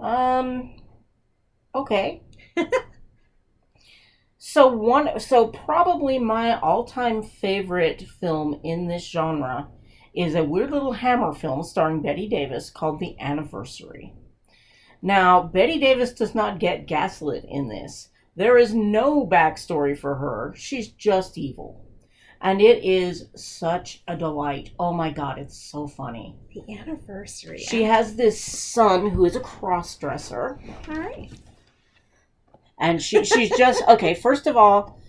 [0.00, 0.76] Um.
[1.74, 2.22] Okay.
[4.38, 9.66] so one, so probably my all-time favorite film in this genre
[10.14, 14.14] is a weird little Hammer film starring Bette Davis called The Anniversary.
[15.02, 18.10] Now, Bette Davis does not get gaslit in this.
[18.36, 20.54] There is no backstory for her.
[20.56, 21.85] She's just evil.
[22.46, 24.70] And it is such a delight.
[24.78, 26.36] Oh my god, it's so funny.
[26.54, 27.58] The anniversary.
[27.58, 31.28] She has this son who is a cross-dresser All right.
[32.78, 34.14] and she she's just okay.
[34.14, 35.00] First of all,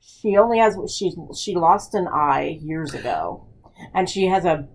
[0.00, 3.44] she only has she she lost an eye years ago,
[3.92, 4.68] and she has a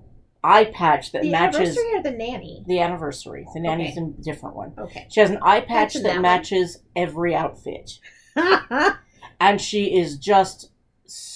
[0.44, 2.66] eye patch that The matches anniversary or the nanny?
[2.68, 3.48] the anniversary.
[3.54, 4.08] The nanny's Okay.
[4.20, 4.74] a different one.
[4.78, 5.08] Okay.
[5.10, 8.00] She has an eye patch that that matches every outfit,
[9.40, 10.70] and she is just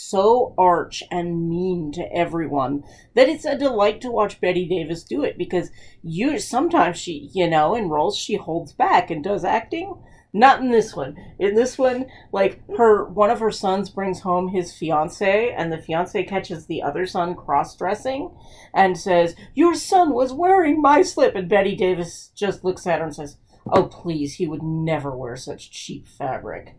[0.10, 2.84] so arch and mean to everyone
[3.16, 5.70] that it's a delight to watch Bette Davis do it because
[6.02, 9.96] you sometimes she you know in roles she holds back and does acting.
[10.34, 11.18] Not in this one.
[11.40, 15.78] In this one like her one of her sons brings home his fiance and the
[15.78, 18.36] fiance catches the other son cross-dressing
[18.74, 21.36] and says your son was wearing my slip.
[21.36, 23.38] And Bette Davis just looks at her and says
[23.72, 26.76] oh please he would never wear such cheap fabric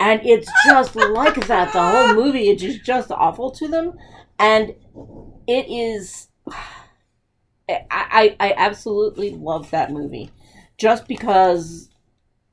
[0.00, 1.72] and it's just like that.
[1.72, 3.98] The whole movie it is just awful to them.
[4.38, 4.74] And
[5.46, 6.28] it is
[7.68, 10.30] I, I i absolutely love that movie.
[10.76, 11.88] Just because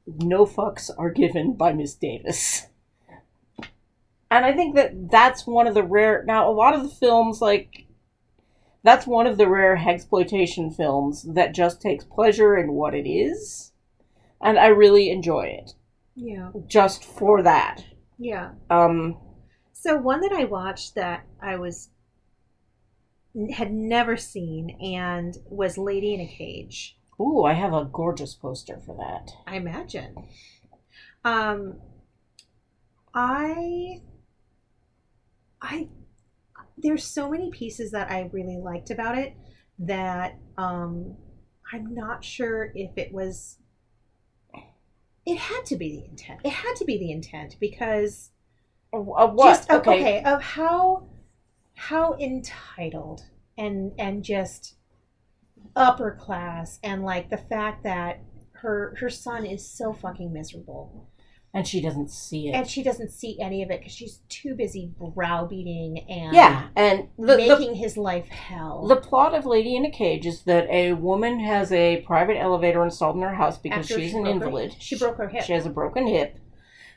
[0.08, 2.68] no fucks are given by miss davis.
[4.32, 7.42] And i think that that's one of the rare now a lot of the films
[7.42, 7.86] like
[8.84, 13.72] that's one of the rare exploitation films that just takes pleasure in what it is.
[14.42, 15.74] And i really enjoy it
[16.16, 16.52] Yeah.
[16.68, 17.84] just for that.
[18.18, 18.52] Yeah.
[18.70, 19.18] Um,
[19.74, 21.90] So one that I watched that I was
[23.54, 26.98] had never seen and was Lady in a Cage.
[27.20, 29.32] ooh, I have a gorgeous poster for that.
[29.46, 30.16] I imagine.
[31.26, 31.76] Um,
[33.14, 34.02] I,
[35.62, 35.90] I,
[36.78, 39.34] there's so many pieces that I really liked about it
[39.80, 41.16] that um,
[41.74, 43.58] I'm not sure if it was.
[45.26, 46.42] It had to be the intent.
[46.44, 48.32] It had to be the intent because
[48.94, 49.46] Uh, what?
[49.48, 50.24] just of- okay.
[50.24, 51.08] of how
[51.74, 53.26] how entitled
[53.58, 54.76] and and just
[55.76, 58.20] upper class and like the fact that
[58.54, 61.10] her her son is so fucking miserable
[61.56, 62.52] And she doesn't see it.
[62.52, 67.08] and she doesn't see any of it because she's too busy browbeating and yeah, and
[67.18, 70.70] the, the making his life hell the plot of Lady in a Cage is that
[70.70, 74.24] a woman has a private elevator installed in her house because After she's she an
[74.24, 74.76] broke her- invalid.
[74.80, 76.38] she broke her hip She has a broken hip.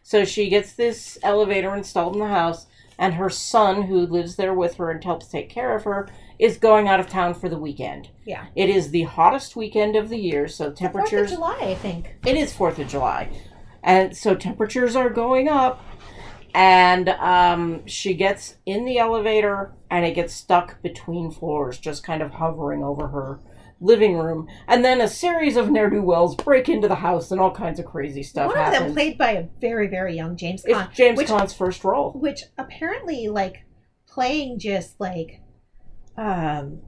[0.02, 2.66] So she gets this elevator installed in the house,
[2.98, 6.56] and her son, who lives there with her and helps take care of her, is
[6.56, 8.08] going out of town for the weekend.
[8.24, 11.30] yeah It is the hottest weekend of the year, so temperatures.
[11.30, 11.58] Fourth of.
[11.58, 13.28] July I think It is Fourth of July,
[13.82, 15.84] and so temperatures are going up.
[16.54, 22.22] And um, she gets in the elevator, and it gets stuck between floors, just kind
[22.22, 23.38] of hovering over her
[23.80, 24.48] living room.
[24.66, 27.78] And then a series of ne'er do wells break into the house, and all kinds
[27.78, 28.82] of crazy stuff one of happens.
[28.86, 32.12] them played by a very very young James Caan it's James which- Caan's first role.
[32.12, 33.58] which apparently like
[34.08, 35.40] playing just like
[36.16, 36.80] um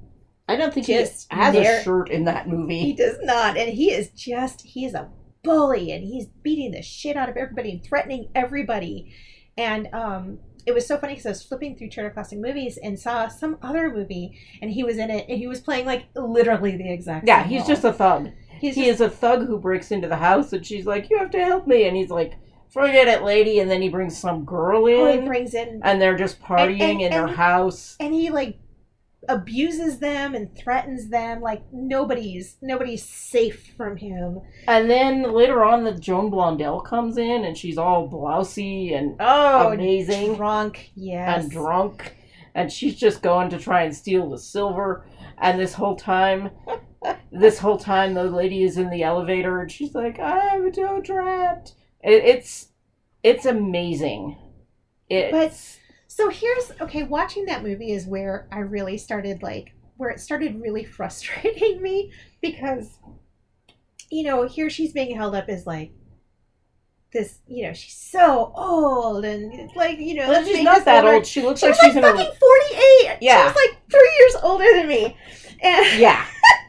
[0.49, 2.81] I don't think he has a shirt in that movie.
[2.81, 5.09] He does not, and he is just he is a
[5.43, 9.13] bully, and he's beating the shit out of everybody and threatening everybody.
[9.57, 12.99] And um, it was so funny because I was flipping through Turner Classic Movies and
[12.99, 16.77] saw some other movie, and he was in it, and he was playing like literally
[16.77, 17.27] the exact.
[17.27, 17.69] Yeah, he's role.
[17.69, 18.31] just a thug.
[18.61, 21.19] he's he just, is a thug who breaks into the house, and she's like, "You
[21.19, 22.35] have to help me," and he's like,
[22.69, 23.59] forget it, lady.
[23.59, 26.81] And then he brings some girl in, Oh, he brings in and they're just partying
[26.81, 27.97] and- in their and- house.
[27.99, 28.60] and he like
[29.31, 34.41] abuses them and threatens them like nobody's nobody's safe from him.
[34.67, 39.73] And then later on, the Joan Blondell comes in, and she's all blousy and Oh,
[39.73, 41.43] amazing drunk, yes.
[41.45, 42.17] and drunk,
[42.55, 45.07] and she's just going to try and steal the silver.
[45.39, 46.51] And this whole time,
[47.33, 51.75] this whole time, the lady is in the elevator, and she's like, "I'm so trapped."
[52.03, 52.69] It, it's
[53.23, 54.37] it's amazing.
[55.09, 55.80] It's, But
[56.13, 60.61] so here's okay, watching that movie is where I really started like where it started
[60.61, 62.11] really frustrating me
[62.43, 62.99] because
[64.11, 65.93] you know, here she's being held up as like
[67.13, 71.05] this, you know, she's so old and it's like, you know, Well, she's not that
[71.05, 71.17] older.
[71.19, 71.27] old.
[71.27, 73.19] She looks She like she's like in fucking her 48.
[73.21, 73.39] Yeah.
[73.41, 75.17] She was like 3 years older than me.
[75.63, 76.27] And yeah.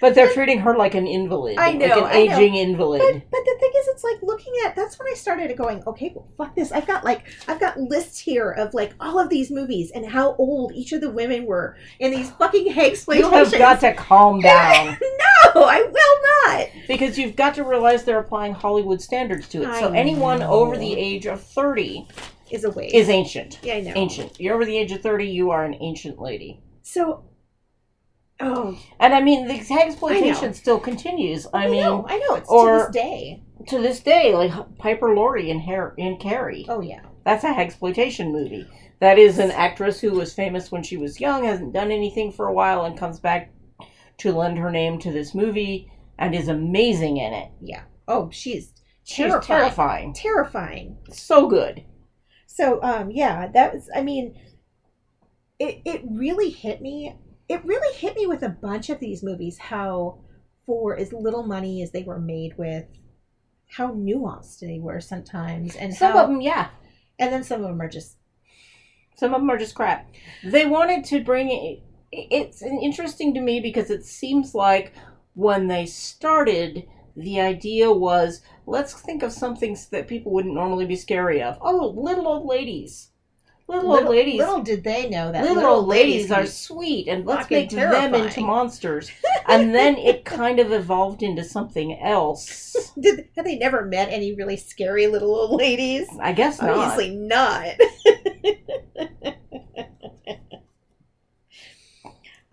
[0.00, 2.36] But they're treating her like an invalid, I know, like an know.
[2.36, 3.00] aging invalid.
[3.02, 4.74] But, but the thing is, it's like looking at.
[4.74, 6.72] That's when I started going, okay, well, fuck this.
[6.72, 10.34] I've got like, I've got lists here of like all of these movies and how
[10.36, 13.50] old each of the women were in these fucking You exploitations.
[13.52, 14.96] have got to calm down
[15.54, 16.68] no, I will not.
[16.88, 19.68] because you've got to realize they're applying Hollywood standards to it.
[19.68, 22.06] I so anyone over the age of thirty
[22.50, 22.94] Is a waste.
[22.94, 23.58] is ancient.
[23.62, 23.92] yeah, I know.
[23.96, 24.40] Ancient.
[24.40, 26.60] You're over the age of thirty, you are an ancient lady.
[26.82, 27.24] So,
[28.40, 31.46] oh, And I mean, the exploitation still continues.
[31.52, 32.34] I, I, mean, know, I know.
[32.36, 33.42] It's or- to this day.
[33.68, 36.66] to this day, like Piper Laurie in Hair in Carrie.
[36.68, 37.00] Oh yeah.
[37.24, 38.66] That's a exploitation movie.
[39.00, 42.46] That is an actress who was famous when she was young, hasn't done anything for
[42.48, 43.52] a while, and comes back
[44.18, 47.50] to lend her name to this movie and is amazing in it.
[47.62, 47.82] Yeah.
[48.08, 48.72] Oh, she's
[49.04, 49.42] She's terrifying.
[49.62, 50.12] terrifying.
[50.14, 50.96] Terrifying.
[51.10, 51.82] So good.
[52.46, 53.88] So, um, yeah, that was.
[53.94, 54.34] I mean,
[55.58, 57.14] it it really hit me.
[57.50, 60.20] It really hit me with a bunch of these movies how,
[60.64, 62.86] for as little money as they were made with,
[63.66, 66.68] how nuanced they were sometimes, and Some how, of them, yeah.
[67.18, 68.16] and then some of them are just
[69.16, 70.08] Some of them are just crap.
[70.44, 71.82] They wanted to bring it.
[72.12, 74.92] It's interesting to me because it seems like
[75.34, 76.86] when they started,
[77.16, 81.58] the idea was let's think of some things that people wouldn't normally be scary of.
[81.60, 83.09] Oh, little old ladies.
[83.70, 84.38] Little, old ladies.
[84.38, 88.40] Little did they know that little, old ladies, are sweet and let's make them into
[88.40, 89.12] monsters.
[89.48, 92.92] and then it kind of evolved into something else.
[93.00, 96.08] Did had they never met any really scary little old ladies?
[96.20, 96.70] I guess not.
[96.70, 97.74] Obviously not.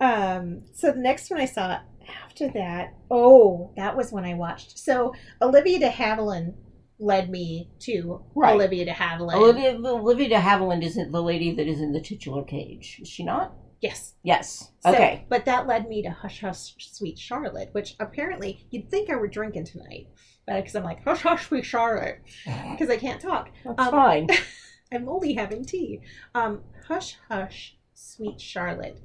[0.00, 1.80] um, so the next one I saw
[2.24, 4.78] after that, oh, that was when I watched.
[4.78, 6.54] So Olivia de Havilland
[6.98, 8.54] led me to Right.
[8.54, 9.36] Olivia de Havilland.
[9.36, 12.98] Olivia, Olivia de Havilland isn't the lady that is in the titular cage.
[13.00, 13.54] Is she not?
[13.80, 14.14] Yes.
[14.24, 14.72] Yes.
[14.80, 15.24] So- Okay.
[15.28, 19.28] But that led me to Hush Hush Sweet Charlotte, which apparently you'd think I were
[19.28, 20.08] drinking tonight.
[20.46, 22.20] Because I'm like, Hush Hush Sweet Charlotte.
[22.70, 23.50] Because I can't talk.
[23.64, 24.28] That's Um, fine.
[24.92, 26.00] I'm only having tea.
[26.34, 28.98] Um, Hush Hush Sweet Charlotte.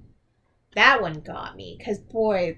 [0.75, 1.75] That one got me.
[1.77, 2.57] Because, boy,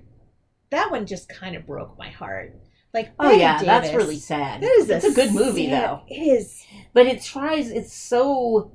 [0.69, 2.55] that one just kind of broke my heart.
[2.95, 4.61] Like, Oh Bette yeah, that's really sad.
[4.61, 6.01] That is it's a good movie sad- though.
[6.07, 6.65] It is.
[6.93, 8.71] But it tries it's so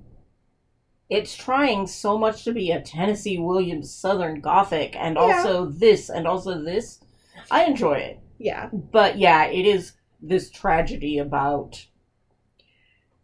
[1.09, 5.23] it's trying so much to be a Tennessee Williams Southern Gothic and Yeah.
[5.23, 7.01] also this and also this.
[7.51, 8.21] I enjoy it.
[8.39, 8.69] Yeah.
[8.73, 11.87] But yeah, it is this tragedy about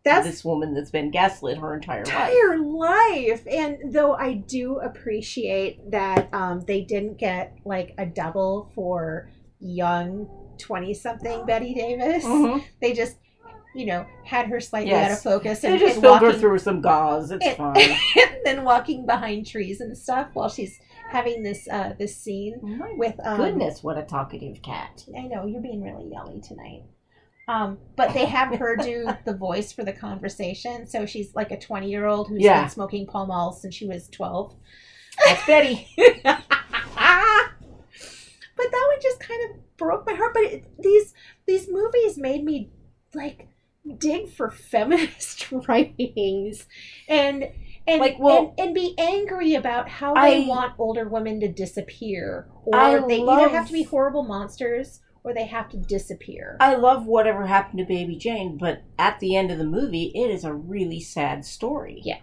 [0.05, 2.09] That's this woman that's been gaslit her entire life.
[2.09, 3.47] entire life.
[3.51, 9.31] And though I do appreciate that um, they didn't get like a double for
[9.61, 10.29] young
[10.59, 12.63] 20 something Bette Davis, Mhm.
[12.81, 13.17] they just,
[13.75, 15.11] you know, had her slightly Yes.
[15.11, 17.31] out of focus They and, just and filled her walking, through some gauze.
[17.31, 17.77] It's and, fine.
[18.17, 20.79] and then walking behind trees and stuff while she's
[21.11, 25.05] having this uh, this scene My with um, goodness, what a talkative cat.
[25.17, 26.83] I know you're being really yelly tonight.
[27.49, 31.59] Um, but they have her do the voice for the conversation, so she's like a
[31.59, 32.63] 20 year old who's Yeah.
[32.63, 34.53] been smoking Pall Mall since she was 12.
[35.25, 35.87] That's Bette.
[38.57, 40.35] but that one just kind of broke my heart.
[40.35, 41.15] But it, these
[41.47, 42.71] these movies made me
[43.15, 43.49] like
[43.99, 46.67] dig for feminist writings
[47.09, 47.51] and
[47.89, 51.49] and Like, well- and, and be angry about how I- they want older women to
[51.49, 55.77] disappear, or I they either love- have to be horrible monsters or they have to
[55.77, 56.57] disappear.
[56.61, 60.31] I love whatever happened to Baby Jane, but at the end of the movie, it
[60.31, 62.01] is a really sad story.
[62.05, 62.19] Yeah.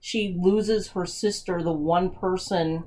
[0.00, 2.82] She loses her sister, the one person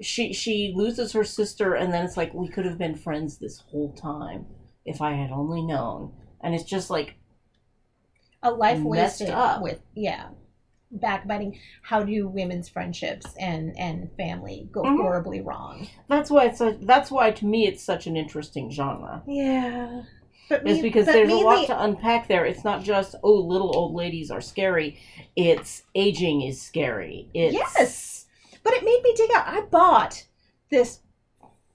[0.00, 3.58] she she loses her sister and then it's like we could have been friends this
[3.70, 4.46] whole time
[4.84, 6.12] if I had only known.
[6.42, 7.16] And it's just like
[8.42, 9.62] a life wasted up.
[9.62, 10.28] with yeah
[10.92, 14.96] backbiting how do women's friendships and and family go Mhm.
[14.96, 19.22] horribly wrong that's why it's a, that's why to me it's such an interesting genre.
[19.28, 20.02] yeah
[20.48, 22.44] but me- because but there's a lot to unpack there.
[22.44, 24.98] It's not just oh, little old ladies are scary.
[25.36, 27.28] It's aging is scary.
[27.34, 28.19] It's, Yes,
[28.62, 29.46] but it made me dig out.
[29.48, 30.26] I bought
[30.70, 31.00] this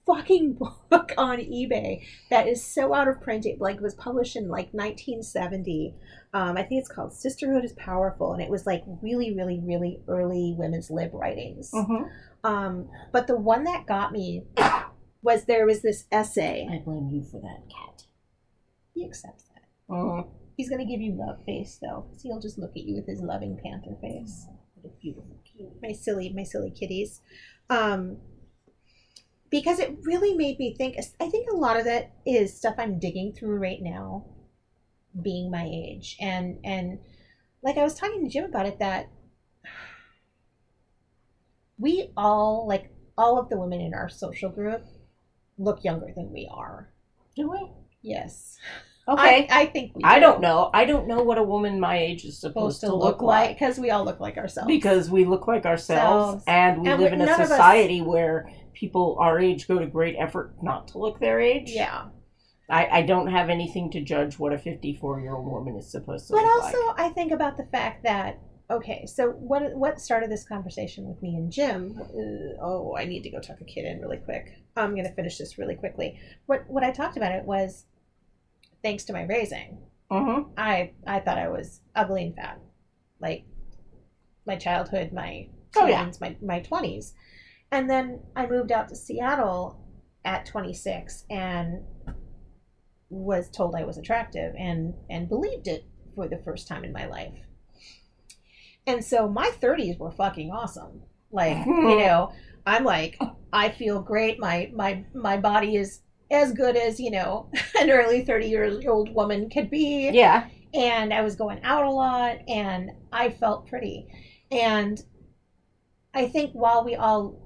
[0.06, 0.54] fucking
[0.90, 3.46] book on eBay that is so out of print.
[3.46, 5.96] It like was published in like 1970.
[6.34, 10.02] Um, I think it's called Sisterhood is Powerful, and it was like really, really, really
[10.08, 11.72] early women's lib writings.
[11.72, 12.10] Mhm.
[12.44, 14.44] Um, but the one that got me
[15.24, 16.68] was there was this essay.
[16.72, 18.04] I blame you for that, cat.
[18.94, 19.64] He accepts that.
[19.90, 20.28] Mhm.
[20.58, 23.22] He's gonna give you love face though, 'cause he'll just look at you with his
[23.22, 24.48] loving panther face.
[24.76, 25.35] What a beautiful.
[25.82, 27.22] My silly my silly kitties.
[27.70, 28.18] Um
[29.50, 33.00] because it really made me think i think a lot of that is stuff i'm
[33.00, 34.26] digging through right now
[35.22, 36.18] being my age.
[36.22, 37.00] And and
[37.64, 39.10] like i was talking to jim about it that
[41.78, 44.86] we all like all of the women in our social group
[45.58, 46.92] look younger than we are.
[47.36, 47.72] Do we?
[48.02, 48.58] yes
[49.08, 49.48] Okay.
[49.52, 50.22] i, I think we I, do.
[50.22, 50.72] don't know.
[50.74, 53.78] I don't know what a woman my age is supposed, supposed to look like because
[53.78, 56.44] we all look like ourselves because we look like ourselves Selves.
[56.48, 59.78] and we And live we- in a of us- society where people our age go
[59.80, 61.70] to great effort not to look their age.
[61.72, 62.06] yeah
[62.68, 66.26] I, I don't have anything to judge what a 54 year old woman is supposed
[66.28, 67.00] to But look also, like.
[67.00, 68.40] I think about the fact that
[68.72, 71.96] okay, so what what started this conversation with me and Jim?
[72.02, 74.52] Uh, oh, I need to go tuck a kid in really quick.
[74.76, 76.20] I'm going to finish this really quickly.
[76.48, 77.86] What what I talked about it was
[78.86, 79.80] thanks to my raising.
[80.12, 80.52] Mhm.
[80.56, 82.60] I I thought I was ugly and fat,
[83.20, 83.44] like
[84.46, 86.04] my childhood, my Oh, yeah.
[86.04, 87.16] teens, my my twenties,
[87.72, 89.82] and then I moved out to Seattle
[90.24, 91.84] at 26 and
[93.10, 97.06] was told I was attractive and and believed it for the first time in my
[97.08, 97.40] life.
[98.88, 101.02] And so my 30s were fucking awesome.
[101.32, 102.32] Like, you know,
[102.68, 103.20] I'm like
[103.52, 104.40] I feel great.
[104.40, 106.02] My my my body is
[106.32, 107.50] as good as, you know,
[107.80, 110.48] an early 30 years old woman could be Yeah.
[110.74, 114.08] and I was going out a lot and I felt pretty.
[114.52, 115.04] And
[116.14, 117.42] I think while we all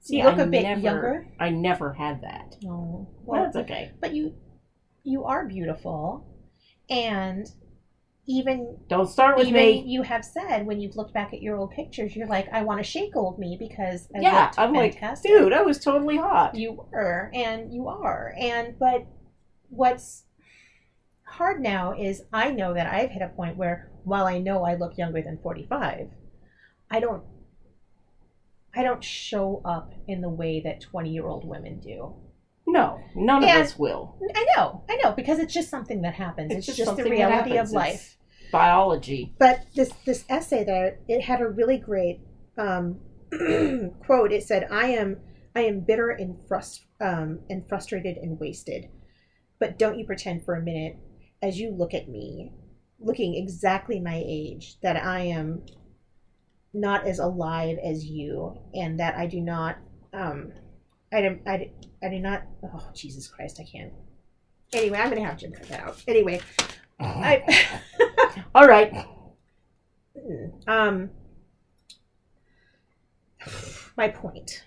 [0.00, 2.56] See, look I a bit never, younger, I never had that.
[2.62, 3.92] no, Well, well, that's okay.
[4.00, 4.34] but you
[5.04, 6.26] you are beautiful,
[6.88, 7.46] and
[8.28, 9.82] even Don't start with even me.
[9.86, 12.78] you have said when you've looked back at your old pictures, you're like, I want
[12.78, 15.30] to shake old me because I yeah, I'm fantastic.
[15.30, 16.54] like, dude, I was totally hot.
[16.54, 18.34] You were, and you are.
[18.38, 19.06] And, but
[19.70, 20.24] what's
[21.24, 24.74] hard now is I know that I've hit a point where while I know I
[24.74, 26.10] look younger than 45,
[26.90, 27.22] I don't.
[28.76, 32.14] I don't show up in the way that 20 year old women do.
[32.66, 34.16] No, none And- of us will.
[34.34, 36.52] I know, I know, because it's just something that happens.
[36.52, 38.17] It's, It's just, just the reality of life.
[38.50, 39.34] Biology.
[39.38, 42.20] But this this essay there, it had a really great
[42.56, 42.98] um,
[44.04, 44.32] quote.
[44.32, 45.18] It said, "I am
[45.54, 48.88] I am bitter and frust um, and frustrated and wasted,
[49.58, 50.96] but don't you pretend for a minute,
[51.42, 52.52] as you look at me,
[52.98, 55.62] looking exactly my age, that I am
[56.74, 59.78] not as alive as you, and that I do not
[60.12, 60.52] um,
[61.12, 61.70] I do, I, do-
[62.02, 62.42] I do not.
[62.62, 63.92] Oh Jesus Christ, I can't."
[64.72, 66.02] Anyway, I'm gonna have Jim cut that out.
[66.06, 66.40] Anyway,
[67.00, 67.78] I.
[68.54, 68.92] All right.
[70.66, 71.10] Um,
[73.96, 74.64] my point.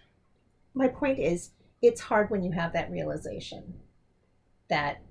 [0.74, 1.51] My point is,
[1.82, 3.74] it's hard when you have that realization
[4.70, 5.01] that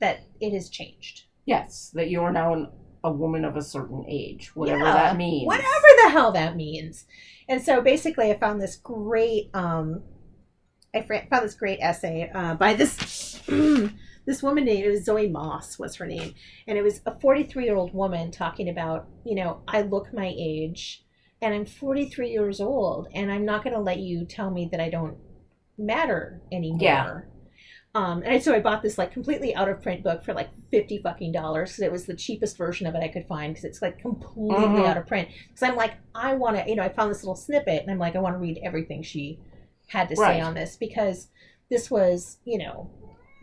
[0.00, 1.24] that it has changed.
[1.46, 2.68] Yes, that you are now an,
[3.02, 5.46] a woman of a certain age, whatever Yeah, that means.
[5.46, 7.06] Whatever the hell that means.
[7.48, 9.50] And so basically, I found this great.
[9.54, 10.02] Um,
[10.94, 13.42] I found this great essay uh, by this
[14.26, 16.34] this woman named it was Zoe Moss was her name,
[16.66, 20.32] and it was a 43 year old woman talking about you know I look my
[20.36, 21.04] age,
[21.42, 24.80] and I'm 43 years old, and I'm not going to let you tell me that
[24.80, 25.16] I don't
[25.78, 26.78] matter anymore.
[26.80, 27.20] Yeah.
[27.96, 30.98] Um, and so I bought this like completely out of print book for like fifty
[31.00, 33.80] fucking dollars because it was the cheapest version of it I could find because it's
[33.82, 34.84] like completely Mhm.
[34.86, 35.28] out of print.
[35.48, 37.98] Because I'm like, I want to, you know, I found this little snippet and I'm
[38.00, 39.38] like, I want to read everything she
[39.86, 41.28] had to say on this because
[41.70, 42.90] this was, you know,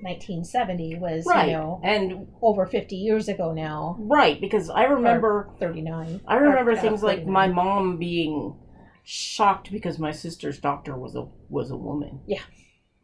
[0.03, 1.47] 1970 was, Right.
[1.49, 3.95] you know, And over 50 years ago now.
[3.99, 6.21] right, because I remember 39.
[6.27, 8.55] I remember Or, uh, things like my mom being
[9.03, 12.21] shocked because my sister's doctor was a was a woman.
[12.27, 12.41] Yeah.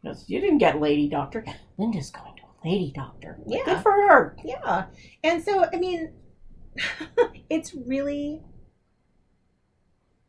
[0.02, 1.44] Because you didn't get lady doctor.
[1.76, 3.38] Linda's going to a lady doctor.
[3.46, 3.64] Yeah.
[3.64, 4.36] Good for her.
[4.44, 4.86] Yeah.
[5.24, 6.12] And so, I mean,
[7.50, 8.42] it's really.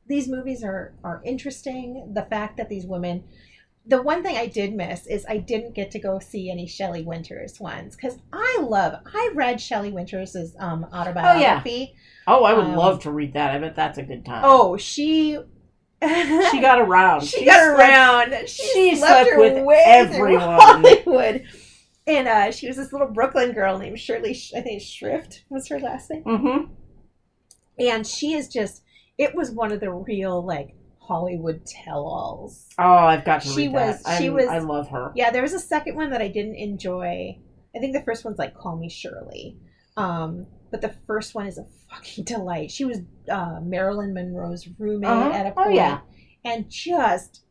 [0.08, 2.14] These movies are, are interesting.
[2.16, 3.24] The fact that these women.
[3.90, 7.02] The one thing I did miss is I didn't get to go see any Shelley
[7.04, 9.02] Winters ones because I love.
[9.14, 11.96] I read Shelley Winters's um, autobiography.
[12.28, 12.38] Oh, yeah.
[12.40, 13.52] oh I would Um, love to read that.
[13.54, 14.44] I bet that's a good time.
[14.46, 15.40] Oh, she.
[16.02, 17.22] she got around.
[17.26, 18.48] she got slept- around.
[18.48, 20.40] She, she slept, slept with everyone.
[20.62, 21.44] Hollywood.
[22.08, 24.34] and uh, she was this little Brooklyn girl named Shirley.
[24.34, 26.74] Sh- I think Schrift was her last name, Mm-hmm.
[27.80, 28.84] and she is just.
[29.18, 30.76] It was one of the real like
[31.10, 32.68] Hollywood tell-alls.
[32.78, 33.88] Oh, I've got to She read that.
[34.05, 35.12] was- she I'm- was- I love her.
[35.16, 37.39] Yeah, there was a second one that I didn't enjoy.
[37.76, 39.57] I think the first one's like Call Me Shirley.
[39.97, 42.70] Um, but the first one is a fucking delight.
[42.72, 45.32] She was uh, Marilyn Monroe's roommate Uh-huh.
[45.32, 45.99] at a Oh, yeah.
[46.45, 47.41] and just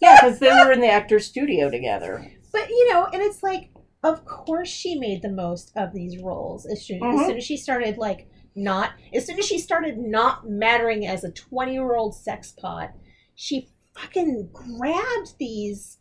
[0.00, 2.24] Yeah, because they were in the actor's studio together.
[2.52, 3.70] But you know, and it's like,
[4.04, 7.20] of course, she made the most of these roles as soon, Mhm.
[7.20, 11.24] as soon as she started like not as soon as she started not mattering as
[11.24, 12.90] a twenty year old sex pot.
[13.34, 15.98] She fucking grabbed these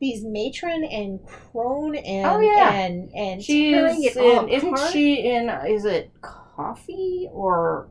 [0.00, 2.72] these matron and crone and Oh, yeah.
[2.72, 4.92] and and She's tearing it in, isn't apart.
[4.92, 5.50] she in?
[5.68, 7.88] Is it Coffy or?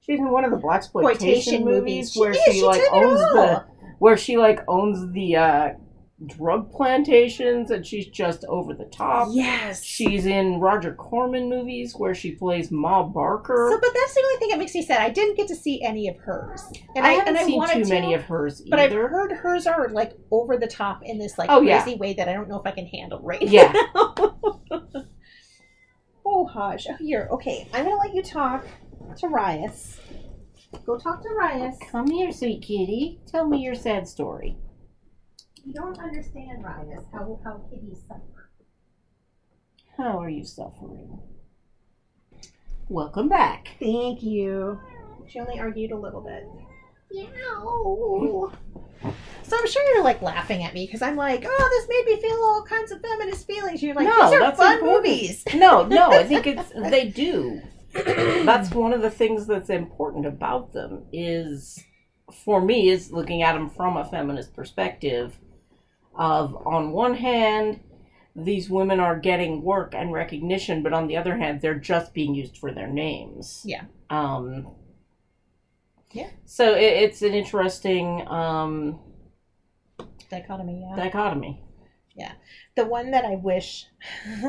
[0.00, 2.16] She's in one of the black exploitation movies movies.
[2.16, 3.64] where She she, she like owns the
[3.98, 5.72] where she like owns the uh,
[6.24, 9.28] drug plantations and she's just over the top.
[9.32, 9.82] Yes.
[9.84, 13.68] She's in Roger Corman movies where she plays Ma Barker.
[13.70, 15.02] so, but that's the only thing that makes me sad.
[15.02, 16.62] I didn't get to see any of hers,
[16.94, 18.70] and I I, haven't and I seen wanted too to, many of hers either.
[18.70, 21.82] But I've heard hers are like over the top in this like Oh, yeah.
[21.82, 23.70] crazy way that I don't know if I can handle right Yeah.
[23.94, 24.14] now.
[26.24, 26.86] oh, Haj.
[26.90, 27.68] Oh, Here, okay.
[27.74, 28.66] I'm gonna let you talk
[29.18, 30.00] to Rias.
[30.86, 31.76] Go talk to Rias.
[31.90, 33.20] Come here, sweet kitty.
[33.26, 34.56] Tell me your sad story.
[35.66, 38.50] You don't understand, Rias, how how kitties suffer.
[39.96, 41.18] How are you suffering?
[42.88, 43.70] Welcome back.
[43.80, 44.78] Thank you.
[45.26, 46.46] She only argued a little bit.
[47.10, 48.52] Meow.
[49.42, 52.20] So I'm sure you're like laughing at me because I'm like, oh, this made me
[52.22, 53.82] feel all kinds of feminist feelings.
[53.82, 55.04] You're like, No, these are that's fun important.
[55.04, 55.44] movies.
[55.54, 57.60] No, no, I think it's they do.
[57.92, 61.82] That's one of the things that's important about them is
[62.44, 65.38] for me is looking at them from a feminist perspective
[66.16, 67.80] of on one hand
[68.34, 72.34] these women are getting work and recognition but on the other hand they're just being
[72.34, 73.62] used for their names.
[73.64, 73.84] Yeah.
[74.10, 74.68] Um
[76.12, 76.30] Yeah.
[76.44, 79.00] So it, it's an interesting um
[80.28, 80.96] Dichotomy, yeah.
[80.96, 81.62] dichotomy.
[82.14, 82.32] Yeah
[82.76, 83.86] the one that I wish.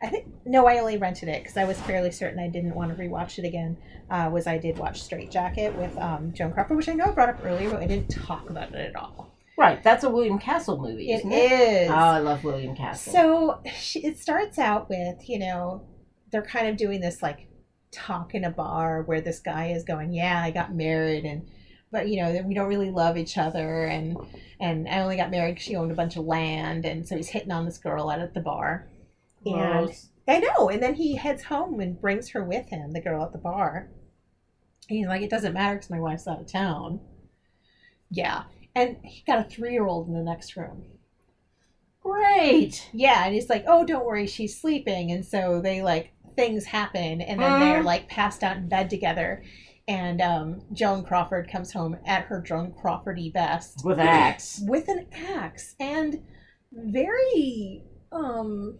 [0.00, 2.96] I think no, I only rented it because I was fairly certain I didn't want
[2.96, 3.76] to rewatch it again.
[4.10, 7.28] Uh, was I did watch Strait-Jacket with um, Joan Crawford, which I know I brought
[7.28, 9.36] up earlier, but I didn't talk about it at all.
[9.58, 11.50] Right, that's a William Castle movie, It isn't it?
[11.50, 11.90] is.
[11.90, 13.12] Oh, I love William Castle.
[13.12, 15.82] So she, it starts out with, you know,
[16.30, 17.48] they're kind of doing this like
[17.90, 21.48] talk in a bar where this guy is going, "Yeah, I got married and
[21.90, 24.16] but you know, we don't really love each other and
[24.60, 27.30] and I only got married 'cause she owned a bunch of land and so he's
[27.30, 28.86] hitting on this girl out at the bar."
[29.44, 29.90] And
[30.28, 33.32] I know, and then he heads home and brings her with him, the girl at
[33.32, 33.88] the bar.
[34.88, 37.00] And he's like, "It doesn't matter cuz my wife's out of town."
[38.10, 38.44] Yeah.
[38.78, 40.84] And he got a 3-year-old in the next room.
[42.00, 42.88] Great.
[42.92, 47.20] Yeah, and he's like, "Oh, don't worry, she's sleeping." And so they like things happen,
[47.20, 47.84] and then they're Mhm.
[47.86, 49.42] like passed out in bed together.
[49.88, 54.60] And um, Joan Crawford comes home at her Joan Crawfordy best With an axe.
[54.66, 56.22] with an axe and
[56.70, 58.78] very um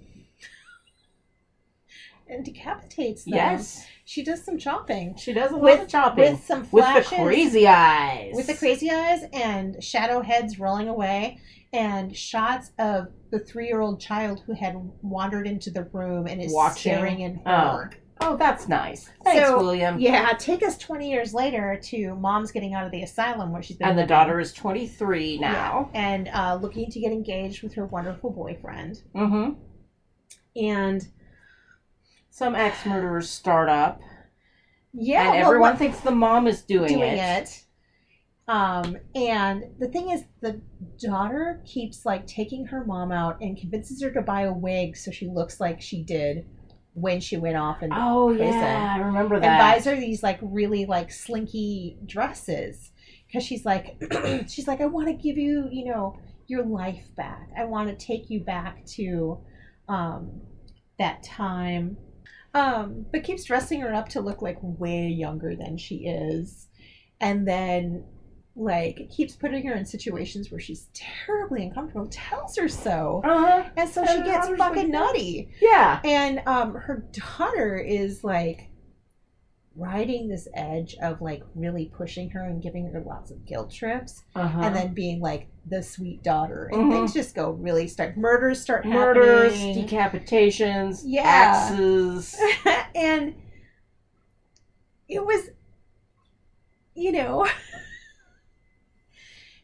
[2.29, 3.35] and decapitates them.
[3.35, 3.87] Yes.
[4.09, 6.33] She does some chopping She does a lot with of chopping.
[6.33, 8.33] with some flashes, With the crazy eyes.
[8.35, 11.39] with the crazy eyes and shadow heads rolling away
[11.75, 16.93] and shots of the three-year-old child who had wandered into the room and is Watching.
[16.95, 17.51] staring in Oh.
[17.69, 17.91] horror.
[18.23, 19.11] Oh, that's nice.
[19.25, 20.01] Thanks, So, William.
[20.01, 23.77] Yeah, take us 20 years later to mom's getting out of the asylum where she's
[23.77, 25.91] been And the daughter is 23 now.
[25.95, 29.03] Yeah, and uh, looking to get engaged with her wonderful boyfriend.
[29.15, 29.61] Mm-hmm.
[30.61, 31.07] And
[32.31, 34.01] Some axe murderers start up,
[34.93, 37.43] yeah, and well, everyone what- thinks the mom is doing, doing it.
[37.43, 37.65] it.
[38.47, 40.63] Um, and the thing is, the
[40.99, 45.11] daughter keeps like taking her mom out and convinces her to buy a wig so
[45.11, 46.47] she looks like she did
[46.95, 48.55] when she went off and Oh prison.
[48.55, 49.59] yeah, I remember and that.
[49.59, 52.91] buys her these like really like slinky dresses
[53.27, 54.03] because she's like
[54.49, 57.51] she's like I want to give you you know your life back.
[57.57, 59.39] I want to take you back to
[59.91, 60.41] um,
[60.99, 61.99] that time.
[62.59, 66.69] Um, but keeps dressing her up to look like way younger than she is,
[67.21, 68.05] and then
[68.57, 72.09] like keeps putting her in situations where she's terribly uncomfortable.
[72.11, 73.65] Tells her so, uh-huh.
[73.77, 75.51] and so she gets fucking nutty.
[75.61, 76.01] Yeah.
[76.05, 78.68] And um, her daughter is like
[79.79, 84.25] riding this edge of like really pushing her and giving her lots of guilt trips,
[84.35, 84.61] Uh-huh.
[84.63, 86.91] and then being like the sweet daughter, and Mhm.
[86.91, 88.17] things just go really start.
[88.17, 91.23] Murders start murders, happening, decapitations, Yeah.
[91.25, 92.37] axes.
[92.95, 93.35] and
[95.09, 95.51] it was,
[96.95, 97.47] you know.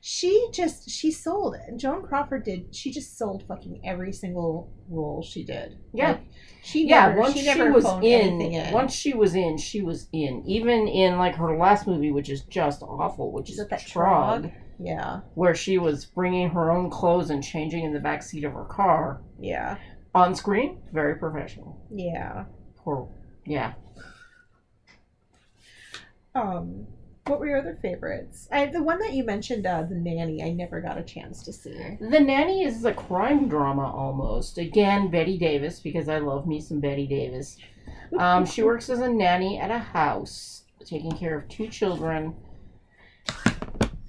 [0.07, 1.78] she just she sold it.
[1.78, 2.76] Joan Crawford did.
[2.76, 5.78] She just sold fucking every single role she did.
[5.94, 6.09] Yeah.
[6.09, 6.24] Like,
[6.62, 8.74] she yeah, never, once she she, was in, in.
[8.74, 10.44] once she was in, she was in.
[10.46, 14.52] Even in like her last movie, which is just awful, which Is is that Trog?
[14.78, 18.52] yeah, where she was bringing her own clothes and changing in the back seat of
[18.52, 19.78] her car yeah,
[20.14, 20.82] on screen.
[20.92, 21.80] Very professional.
[21.90, 22.44] yeah.
[22.76, 23.09] Poor,
[23.46, 23.72] yeah.
[26.34, 26.88] Um,
[27.27, 28.49] what were your other favorites?
[28.53, 30.43] I the one that you mentioned, uh, the nanny.
[30.43, 31.97] I never got a chance to see.
[32.01, 34.59] The Nanny is a crime drama almost.
[34.59, 37.57] Again, Bette Davis, because I love me some Bette Davis.
[38.18, 42.35] Um, she works as a nanny at a house, taking care of two children.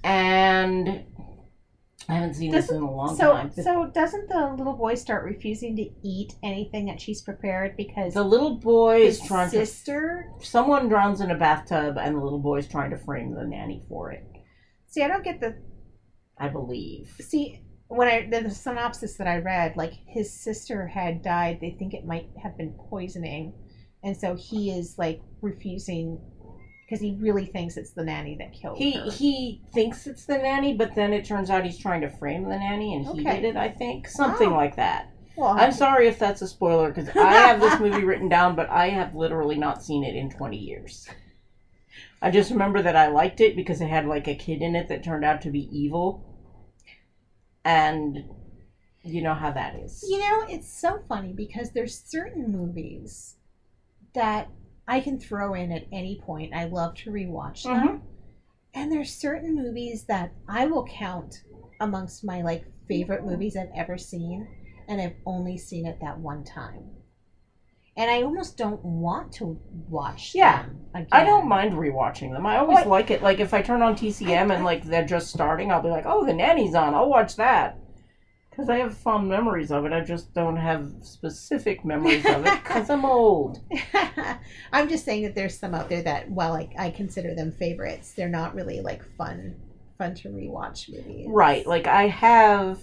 [0.04, 1.04] And
[2.08, 3.50] I haven't seen this in a long So, time.
[3.52, 8.22] so doesn't the little boy start refusing to eat anything that she's prepared because the
[8.22, 10.30] little boy is trying sister?
[10.38, 10.46] to.
[10.46, 13.82] Someone drowns in a bathtub, and the little boy is trying to frame the nanny
[13.88, 14.24] for it,
[14.88, 15.56] See, I don't get the
[16.38, 17.16] I believe.
[17.20, 21.58] see when I the, the synopsis that I read, like his sister had died.
[21.60, 23.52] They think it might have been poisoning,
[24.04, 26.20] and so he is like refusing
[26.86, 29.10] because he really thinks it's the nanny that killed He her.
[29.10, 32.56] he thinks it's the nanny, but then it turns out he's trying to frame the
[32.56, 33.56] nanny, and he did it.
[33.56, 34.56] I think something Oh.
[34.56, 35.10] like that.
[35.36, 38.70] well, I'm sorry if that's a spoiler because I have this movie written down, but
[38.70, 41.08] I have literally not seen it in 20 years.
[42.22, 44.88] I just remember that I liked it because it had like a kid in it
[44.88, 46.24] that turned out to be evil.
[47.64, 48.24] And
[49.02, 50.04] you know how that is.
[50.08, 53.36] You know, it's so funny because there's certain movies
[54.14, 54.48] that
[54.88, 56.54] I can throw in at any point.
[56.54, 57.88] I love to rewatch them.
[57.88, 58.00] Mhm.
[58.74, 61.42] And there's certain movies that I will count
[61.80, 64.46] amongst my like favorite movies I've ever seen
[64.88, 66.90] and I've only seen it that one time.
[67.96, 69.58] And I almost don't want to
[69.88, 70.62] watch Yeah.
[70.62, 71.08] them again.
[71.12, 72.46] I don't mind rewatching them.
[72.46, 73.22] I always Well, like it.
[73.22, 76.24] Like if I turn on TCM and like they're just starting, I'll be like, "Oh,
[76.24, 76.94] the nanny's on.
[76.94, 77.78] I'll watch that."
[78.56, 79.92] Because I have fond memories of it.
[79.92, 83.60] I just don't have specific memories of it because I'm old.
[84.72, 88.14] I'm just saying that there's some out there that while I, I consider them favorites,
[88.14, 89.56] they're not really like fun
[89.98, 91.26] fun to rewatch movies.
[91.28, 91.66] Right.
[91.66, 92.80] Like I have,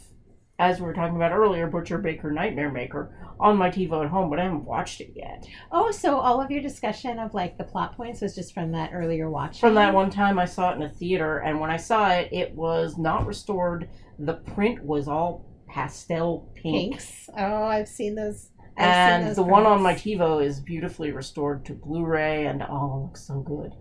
[0.60, 4.30] as we were talking about earlier, Butcher Baker Nightmare Maker on my TiVo at home,
[4.30, 5.48] but I haven't watched it yet.
[5.72, 8.92] Oh, so all of your discussion of like the plot points was just from that
[8.94, 9.60] earlier watch.
[9.60, 12.30] From that one time I saw it in a theater, and when I saw it,
[12.32, 13.90] it was not restored.
[14.20, 16.92] The print was all pastel pink.
[16.94, 17.30] Pinks.
[17.38, 18.50] Oh, I've seen those.
[18.78, 19.94] I've seen and those the one on my.
[19.96, 23.74] TiVo is beautifully restored to Blu-ray, and oh, it looks so good.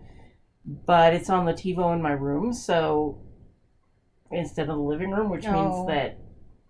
[0.65, 3.21] But it's on the TiVo in my room, so
[4.31, 5.51] instead of the living room, which Oh.
[5.51, 6.17] means that,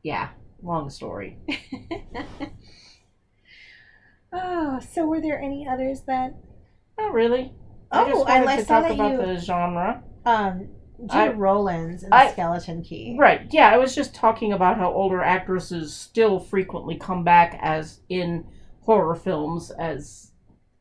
[0.04, 0.30] yeah,
[0.62, 1.38] long story.
[4.36, 6.34] Oh, so were there any others that?
[6.98, 7.54] Not really.
[7.92, 10.04] Oh, I just I like- to talk about you- the genre.
[10.26, 10.70] Um,
[11.12, 13.16] Gena Rowlands and I- Skeleton Key.
[13.20, 13.42] Right.
[13.52, 18.46] Yeah, I was just talking about how older actresses still frequently come back as in
[18.82, 20.32] horror films as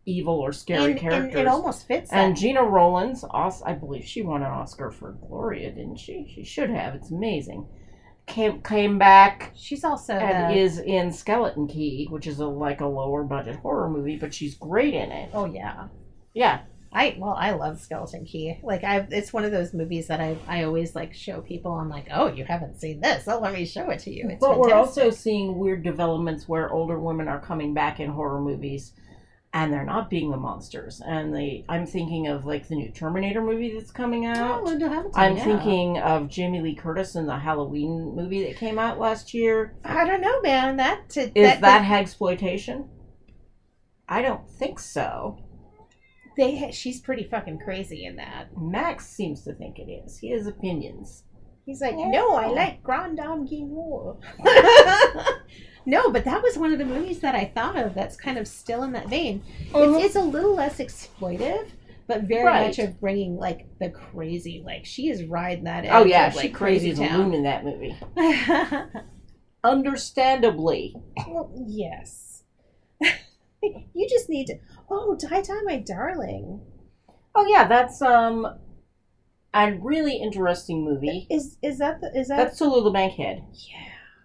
[0.05, 1.41] evil or scary And, and characters.
[1.41, 2.11] it almost fits.
[2.13, 2.41] And that.
[2.41, 6.27] Gena Rowlands, Os- I believe she won an Oscar for Gloria, didn't she?
[6.35, 6.95] She should have.
[6.95, 7.67] It's amazing.
[8.27, 12.81] Came came back she's also and the, is in Skeleton Key, which is a like
[12.81, 15.31] a lower budget horror movie, but she's great in it.
[15.35, 15.89] Oh yeah.
[16.33, 16.61] Yeah,
[16.95, 18.59] I well, I love Skeleton Key.
[18.63, 21.73] Like I, it's one of those movies that I, I always like show people.
[21.73, 23.27] I'm like, oh, you haven't seen this?
[23.27, 24.29] Oh, let me show it to you.
[24.29, 28.43] It's but we're also seeing weird developments where older women are coming back in horror
[28.43, 28.93] movies,
[29.55, 31.01] and they're not being the monsters.
[31.07, 34.61] And they, I'm thinking of like the new Terminator movie that's coming oh, out.
[34.61, 35.13] Oh, Linda Hamilton.
[35.15, 35.45] I'm yeah.
[35.45, 39.75] thinking of Jamie Lee Curtis in the Halloween movie that came out last year.
[39.83, 40.77] I don't know, man.
[40.77, 42.89] That Is that, hagsploitation?
[44.07, 45.39] I don't think so.
[46.37, 46.71] They?
[46.73, 48.49] She's pretty fucking crazy in that.
[48.57, 50.19] Max seems to think it is.
[50.19, 51.25] He has opinions.
[51.65, 54.21] He's like, no, I like Grande Dame Guignol.
[55.87, 58.49] no, but that was one of the movies that I thought of that's kind of
[58.49, 59.43] still in that vein.
[59.61, 59.99] It's, uh-huh.
[59.99, 61.69] it's a little less exploitive,
[62.09, 62.67] but very Right.
[62.67, 64.61] much of bringing like the crazy.
[64.67, 65.87] Like she is riding that.
[65.89, 67.31] Oh yeah, of, she crazy as a town.
[67.31, 67.97] loon in that movie.
[69.65, 70.97] Understandably.
[71.29, 72.43] well, yes.
[73.63, 74.55] you just need to.
[74.91, 76.61] Oh, Die Die, my darling.
[77.35, 78.47] Oh yeah, that's um
[79.55, 81.27] a really interesting movie.
[81.31, 82.37] Is is that the is that?
[82.37, 83.43] That's Tallulah Bankhead.
[83.53, 83.79] yeah.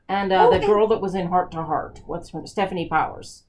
[0.09, 1.99] And uh, Oh, the and- girl that was in Hart to Hart.
[2.05, 3.43] What's her Stefanie Powers.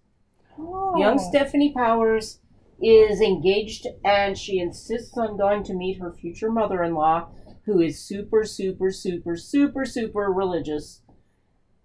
[0.59, 0.96] Oh.
[0.96, 2.40] Young Stefanie Powers
[2.82, 7.28] is engaged and she insists on going to meet her future mother in law,
[7.64, 11.02] who is super, super, super, super, super religious.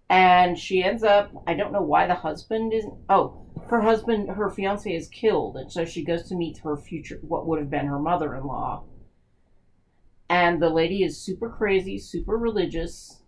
[0.10, 4.50] And she ends up, I don't know why the husband isn't Oh, her husband, her
[4.50, 5.56] fiance is killed.
[5.58, 8.46] And so she goes to meet her future, what would have been her mother in
[8.46, 8.84] law.
[10.30, 13.22] and the lady is super crazy, super religious.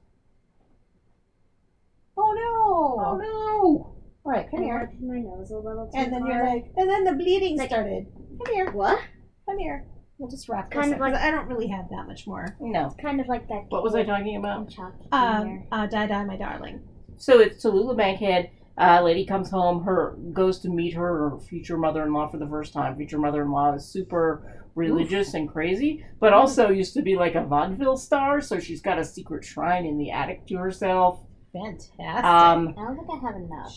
[2.17, 3.05] Oh no!
[3.05, 3.95] Oh no!
[4.25, 4.93] All right, come I here.
[5.01, 6.49] my nose a little too And then you're hard.
[6.63, 8.07] like, and then the bleeding Like- started.
[8.43, 8.99] Come here, what?
[9.47, 9.85] come here.
[10.17, 12.55] We'll just wrap this Kind up, of like- I don't really have that much more.
[12.59, 12.89] No.
[13.01, 13.65] Kind of like that.
[13.69, 14.73] What was I talking about?
[15.11, 16.81] Um, uh, die, die, my darling.
[17.17, 18.49] So it's Tallulah Bankhead.
[18.77, 19.83] Uh, lady comes home.
[19.83, 22.95] Her goes to meet her future mother-in-law for the first time.
[22.97, 27.95] Future mother-in-law is super religious and crazy, but also used to be like a vaudeville
[27.97, 28.41] star.
[28.41, 31.21] So she's got a secret shrine in the attic to herself.
[31.53, 31.99] Fantastic.
[32.25, 33.73] Um, I don't think I have enough.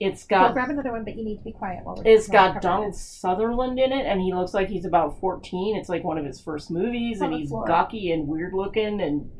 [0.00, 2.02] It's got grab another one, but you need to be quiet while we're.
[2.06, 5.20] It's while we're got covering Donald Sutherland in it, and he looks like he's about
[5.20, 5.76] 14.
[5.76, 7.66] It's like one of his first movies, On and he's floor.
[7.66, 9.00] gawky and weird looking.
[9.02, 9.30] And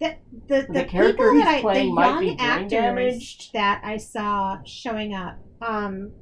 [0.00, 2.70] The, the, the character people he's that I, playing the might young be brain actors
[2.70, 3.52] damaged.
[3.52, 5.38] that I saw showing up.
[5.60, 6.12] Um,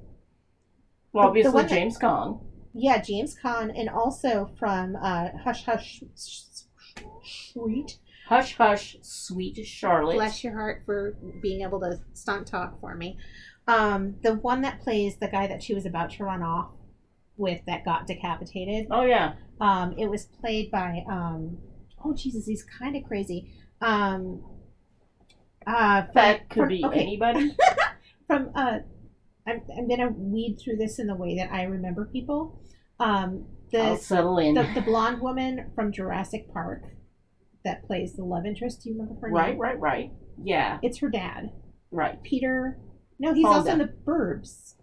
[1.12, 2.40] well, The- the obviously that- James Caan.
[2.74, 6.02] yeah, James Caan, and also from uh, Hush Hush
[7.24, 7.98] Sweet.
[8.28, 10.14] Hush, hush, sweet Charlotte.
[10.14, 13.16] Bless your heart for being able to stunt talk for me.
[13.68, 16.70] Um, the one that plays the guy that she was about to run off
[17.36, 18.88] with that got decapitated.
[18.90, 21.58] Oh yeah, Um, it was played by um,
[22.04, 23.52] oh Jesus, he's kind of crazy.
[23.80, 24.42] Um,
[25.66, 27.56] uh, from- that could from- be okay, anybody.
[28.26, 28.78] from uh,
[29.46, 32.60] I'm I'm gonna weed through this in the way that I remember people.
[32.98, 34.54] Um, the I'll settle in.
[34.54, 36.84] the, the blonde woman from Jurassic Park
[37.64, 38.82] that plays the love interest.
[38.82, 39.58] Do you remember her right, name?
[39.60, 40.12] right, right.
[40.42, 41.50] Yeah, It's her dad,
[41.90, 42.22] right.
[42.22, 42.78] Peter.
[43.18, 44.74] No, he's also in the Burbs.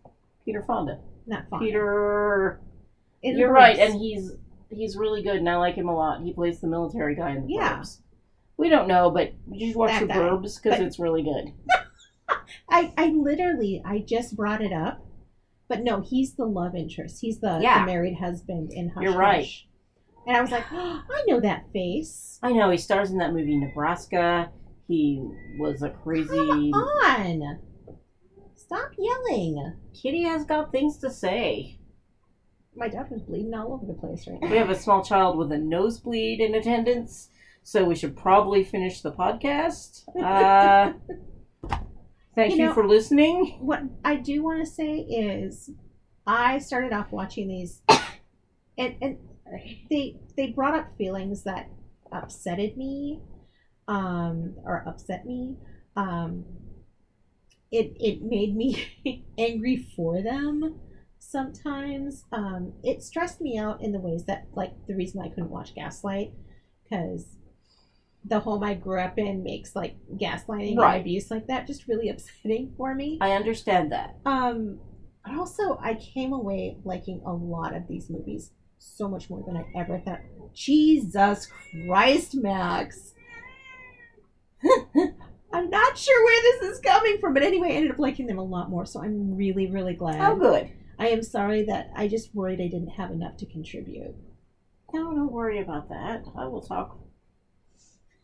[0.44, 1.00] Peter Fonda.
[1.28, 1.60] Not fun.
[1.60, 2.60] Peter.
[3.22, 4.32] In You're right, and he's
[4.70, 6.22] he's really good, and I like him a lot.
[6.24, 7.78] He plays the military guy in the Yeah.
[7.80, 8.00] Burbs.
[8.58, 10.10] We don't know, but you should watch That.
[10.10, 11.54] Burbs because it's really good.
[12.70, 15.06] I I literally I just brought it up,
[15.68, 17.20] but no, he's the love interest.
[17.22, 17.80] He's the, Yeah.
[17.82, 19.44] the married husband in Hush You're right.
[19.44, 19.68] Hush.
[20.26, 22.40] And I was like, oh, I know that face.
[22.42, 24.50] I know he stars in that movie Nebraska.
[24.88, 25.22] He
[25.58, 27.60] was a crazy Come on,
[28.56, 29.74] stop yelling.
[29.94, 31.80] Kitty has got things to say.
[32.76, 34.50] My dad daughter's bleeding all over the place right now.
[34.50, 37.30] We have a small child with a nosebleed in attendance,
[37.64, 40.04] so we should probably finish the podcast.
[40.22, 40.94] Uh,
[42.36, 43.58] thank You you, know- for listening.
[43.62, 45.70] what I do want to say is,
[46.26, 47.82] I started off watching these,
[48.78, 49.18] and and
[49.90, 51.70] they they brought up feelings that
[52.12, 53.20] upsetted me,
[53.88, 55.58] um, or upset me.
[55.96, 56.46] Um,
[57.72, 60.80] it it made me angry for them.
[61.20, 65.50] Sometimes um, it stressed me out in the ways that, like, the reason I couldn't
[65.50, 66.32] watch Gaslight,
[66.84, 67.38] because
[68.26, 70.94] the home I grew up in makes like gaslighting Right.
[70.96, 73.18] and abuse like that just really upsetting for me.
[73.22, 74.16] I understand that.
[74.26, 74.80] Um,
[75.26, 79.58] but also I came away liking a lot of these movies so much more than
[79.58, 80.20] I ever thought.
[80.54, 81.48] Jesus
[81.88, 83.14] Christ, Max.
[85.54, 88.40] I'm not sure where this is coming from, but anyway, I ended up liking them
[88.40, 90.20] a lot more, so I'm really, really glad.
[90.22, 90.70] Oh, good.
[90.98, 94.16] I am sorry that I just worried I didn't have enough to contribute.
[94.94, 96.24] No, don't worry about that.
[96.38, 96.98] I will talk.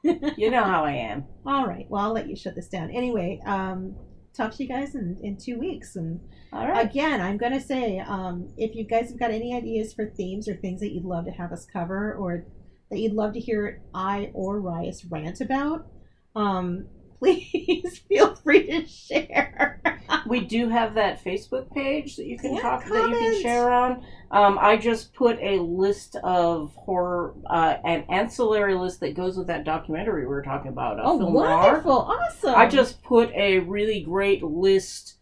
[0.04, 1.26] You know how I am.
[1.46, 2.90] All right, well, I'll let you shut this down.
[2.92, 3.96] Anyway, um,
[4.36, 6.20] talk to you guys in, in two weeks, and
[6.54, 6.86] All right.
[6.86, 10.48] Again, I'm going to say um, if you guys have got any ideas for themes
[10.48, 12.46] or things that you'd love to have us cover or
[12.90, 15.88] that you'd love to hear I or Rias rant about,
[16.36, 16.88] um,
[17.20, 19.82] please feel free to share.
[20.28, 23.72] We do have that Facebook page that you can Yeah, talk that you can share
[23.72, 24.04] on.
[24.32, 29.48] Um, I just put a list of horror, uh, an ancillary list that goes with
[29.48, 31.00] that documentary we were talking about.
[31.02, 31.48] oh, Film Noir.
[31.58, 31.92] wonderful.
[31.92, 32.56] Awesome.
[32.56, 35.16] I just put a really great list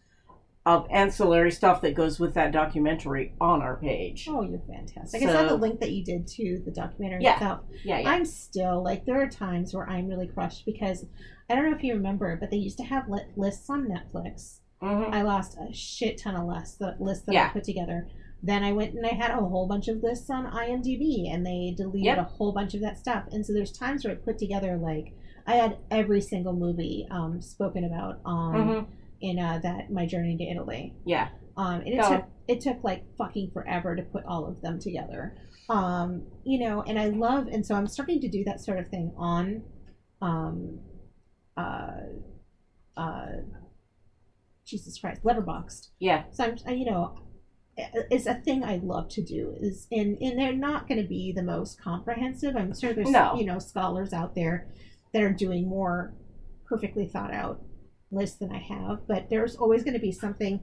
[0.66, 4.26] of ancillary stuff that goes with that documentary on our page.
[4.28, 5.22] Oh, you're fantastic.
[5.22, 7.34] I saw So- the link that you did to the documentary Yeah.
[7.34, 7.60] itself.
[7.84, 8.10] Yeah, yeah.
[8.10, 11.06] I'm still like there are times where I'm really crushed because
[11.48, 14.60] I don't know if you remember, but they used to have li- lists on Netflix
[14.82, 15.12] Mhm.
[15.12, 18.06] I lost a shit ton of lists, the lists that I put together.
[18.44, 21.74] Then I went and I had a whole bunch of lists on IMDb, and they
[21.76, 22.18] deleted Yep.
[22.18, 23.24] a whole bunch of that stuff.
[23.32, 25.14] And so there's times where I put together like
[25.48, 28.86] I had every single movie um, spoken about um, Mhm.
[29.20, 30.94] in uh, that my journey to Italy.
[31.04, 31.28] Yeah.
[31.56, 32.08] Um, and it Go.
[32.16, 35.34] took it took like fucking forever to put all of them together.
[35.68, 38.88] Um, you know, and I love, and so I'm starting to do that sort of
[38.88, 39.62] thing on,
[40.22, 40.78] um,
[41.58, 43.26] uh, uh,
[44.64, 45.88] Jesus Christ, Letterboxd.
[45.98, 46.24] Yeah.
[46.30, 47.18] So I'm, I- you know,
[47.76, 49.54] it's a thing I love to do.
[49.60, 52.56] Is and and they're not going to be the most comprehensive.
[52.56, 53.36] I'm sure there's No.
[53.36, 54.66] you know scholars out there
[55.12, 56.12] that are doing more
[56.66, 57.62] perfectly thought out
[58.10, 60.60] lists than I have, but there's always going to be something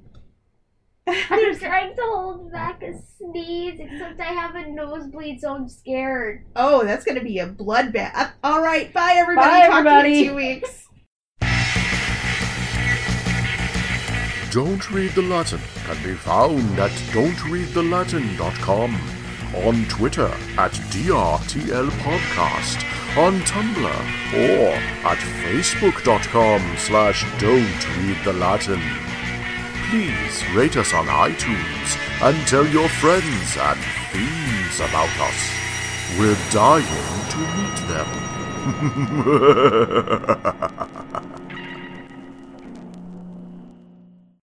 [1.07, 6.43] I'm trying to hold back a sneeze, except I have a nosebleed, so I'm scared.
[6.55, 8.31] Oh, that's gonna be a bloodbath.
[8.43, 9.47] All right, bye everybody.
[9.49, 10.13] Bye, Talk to everybody.
[10.13, 10.81] you in two weeks.
[14.51, 18.95] Don't Read the Latin can be found at don'treadthelatin.com,
[19.65, 20.27] on Twitter
[20.57, 22.83] at drtlpodcast,
[23.17, 24.01] on Tumblr,
[24.33, 24.73] or
[25.05, 28.81] at facebook.com slash don't read the Latin.
[29.89, 33.79] Please rate us on iTunes and tell your friends and
[34.11, 35.49] fiends about us.
[36.17, 36.85] We're dying
[37.31, 38.07] to meet them.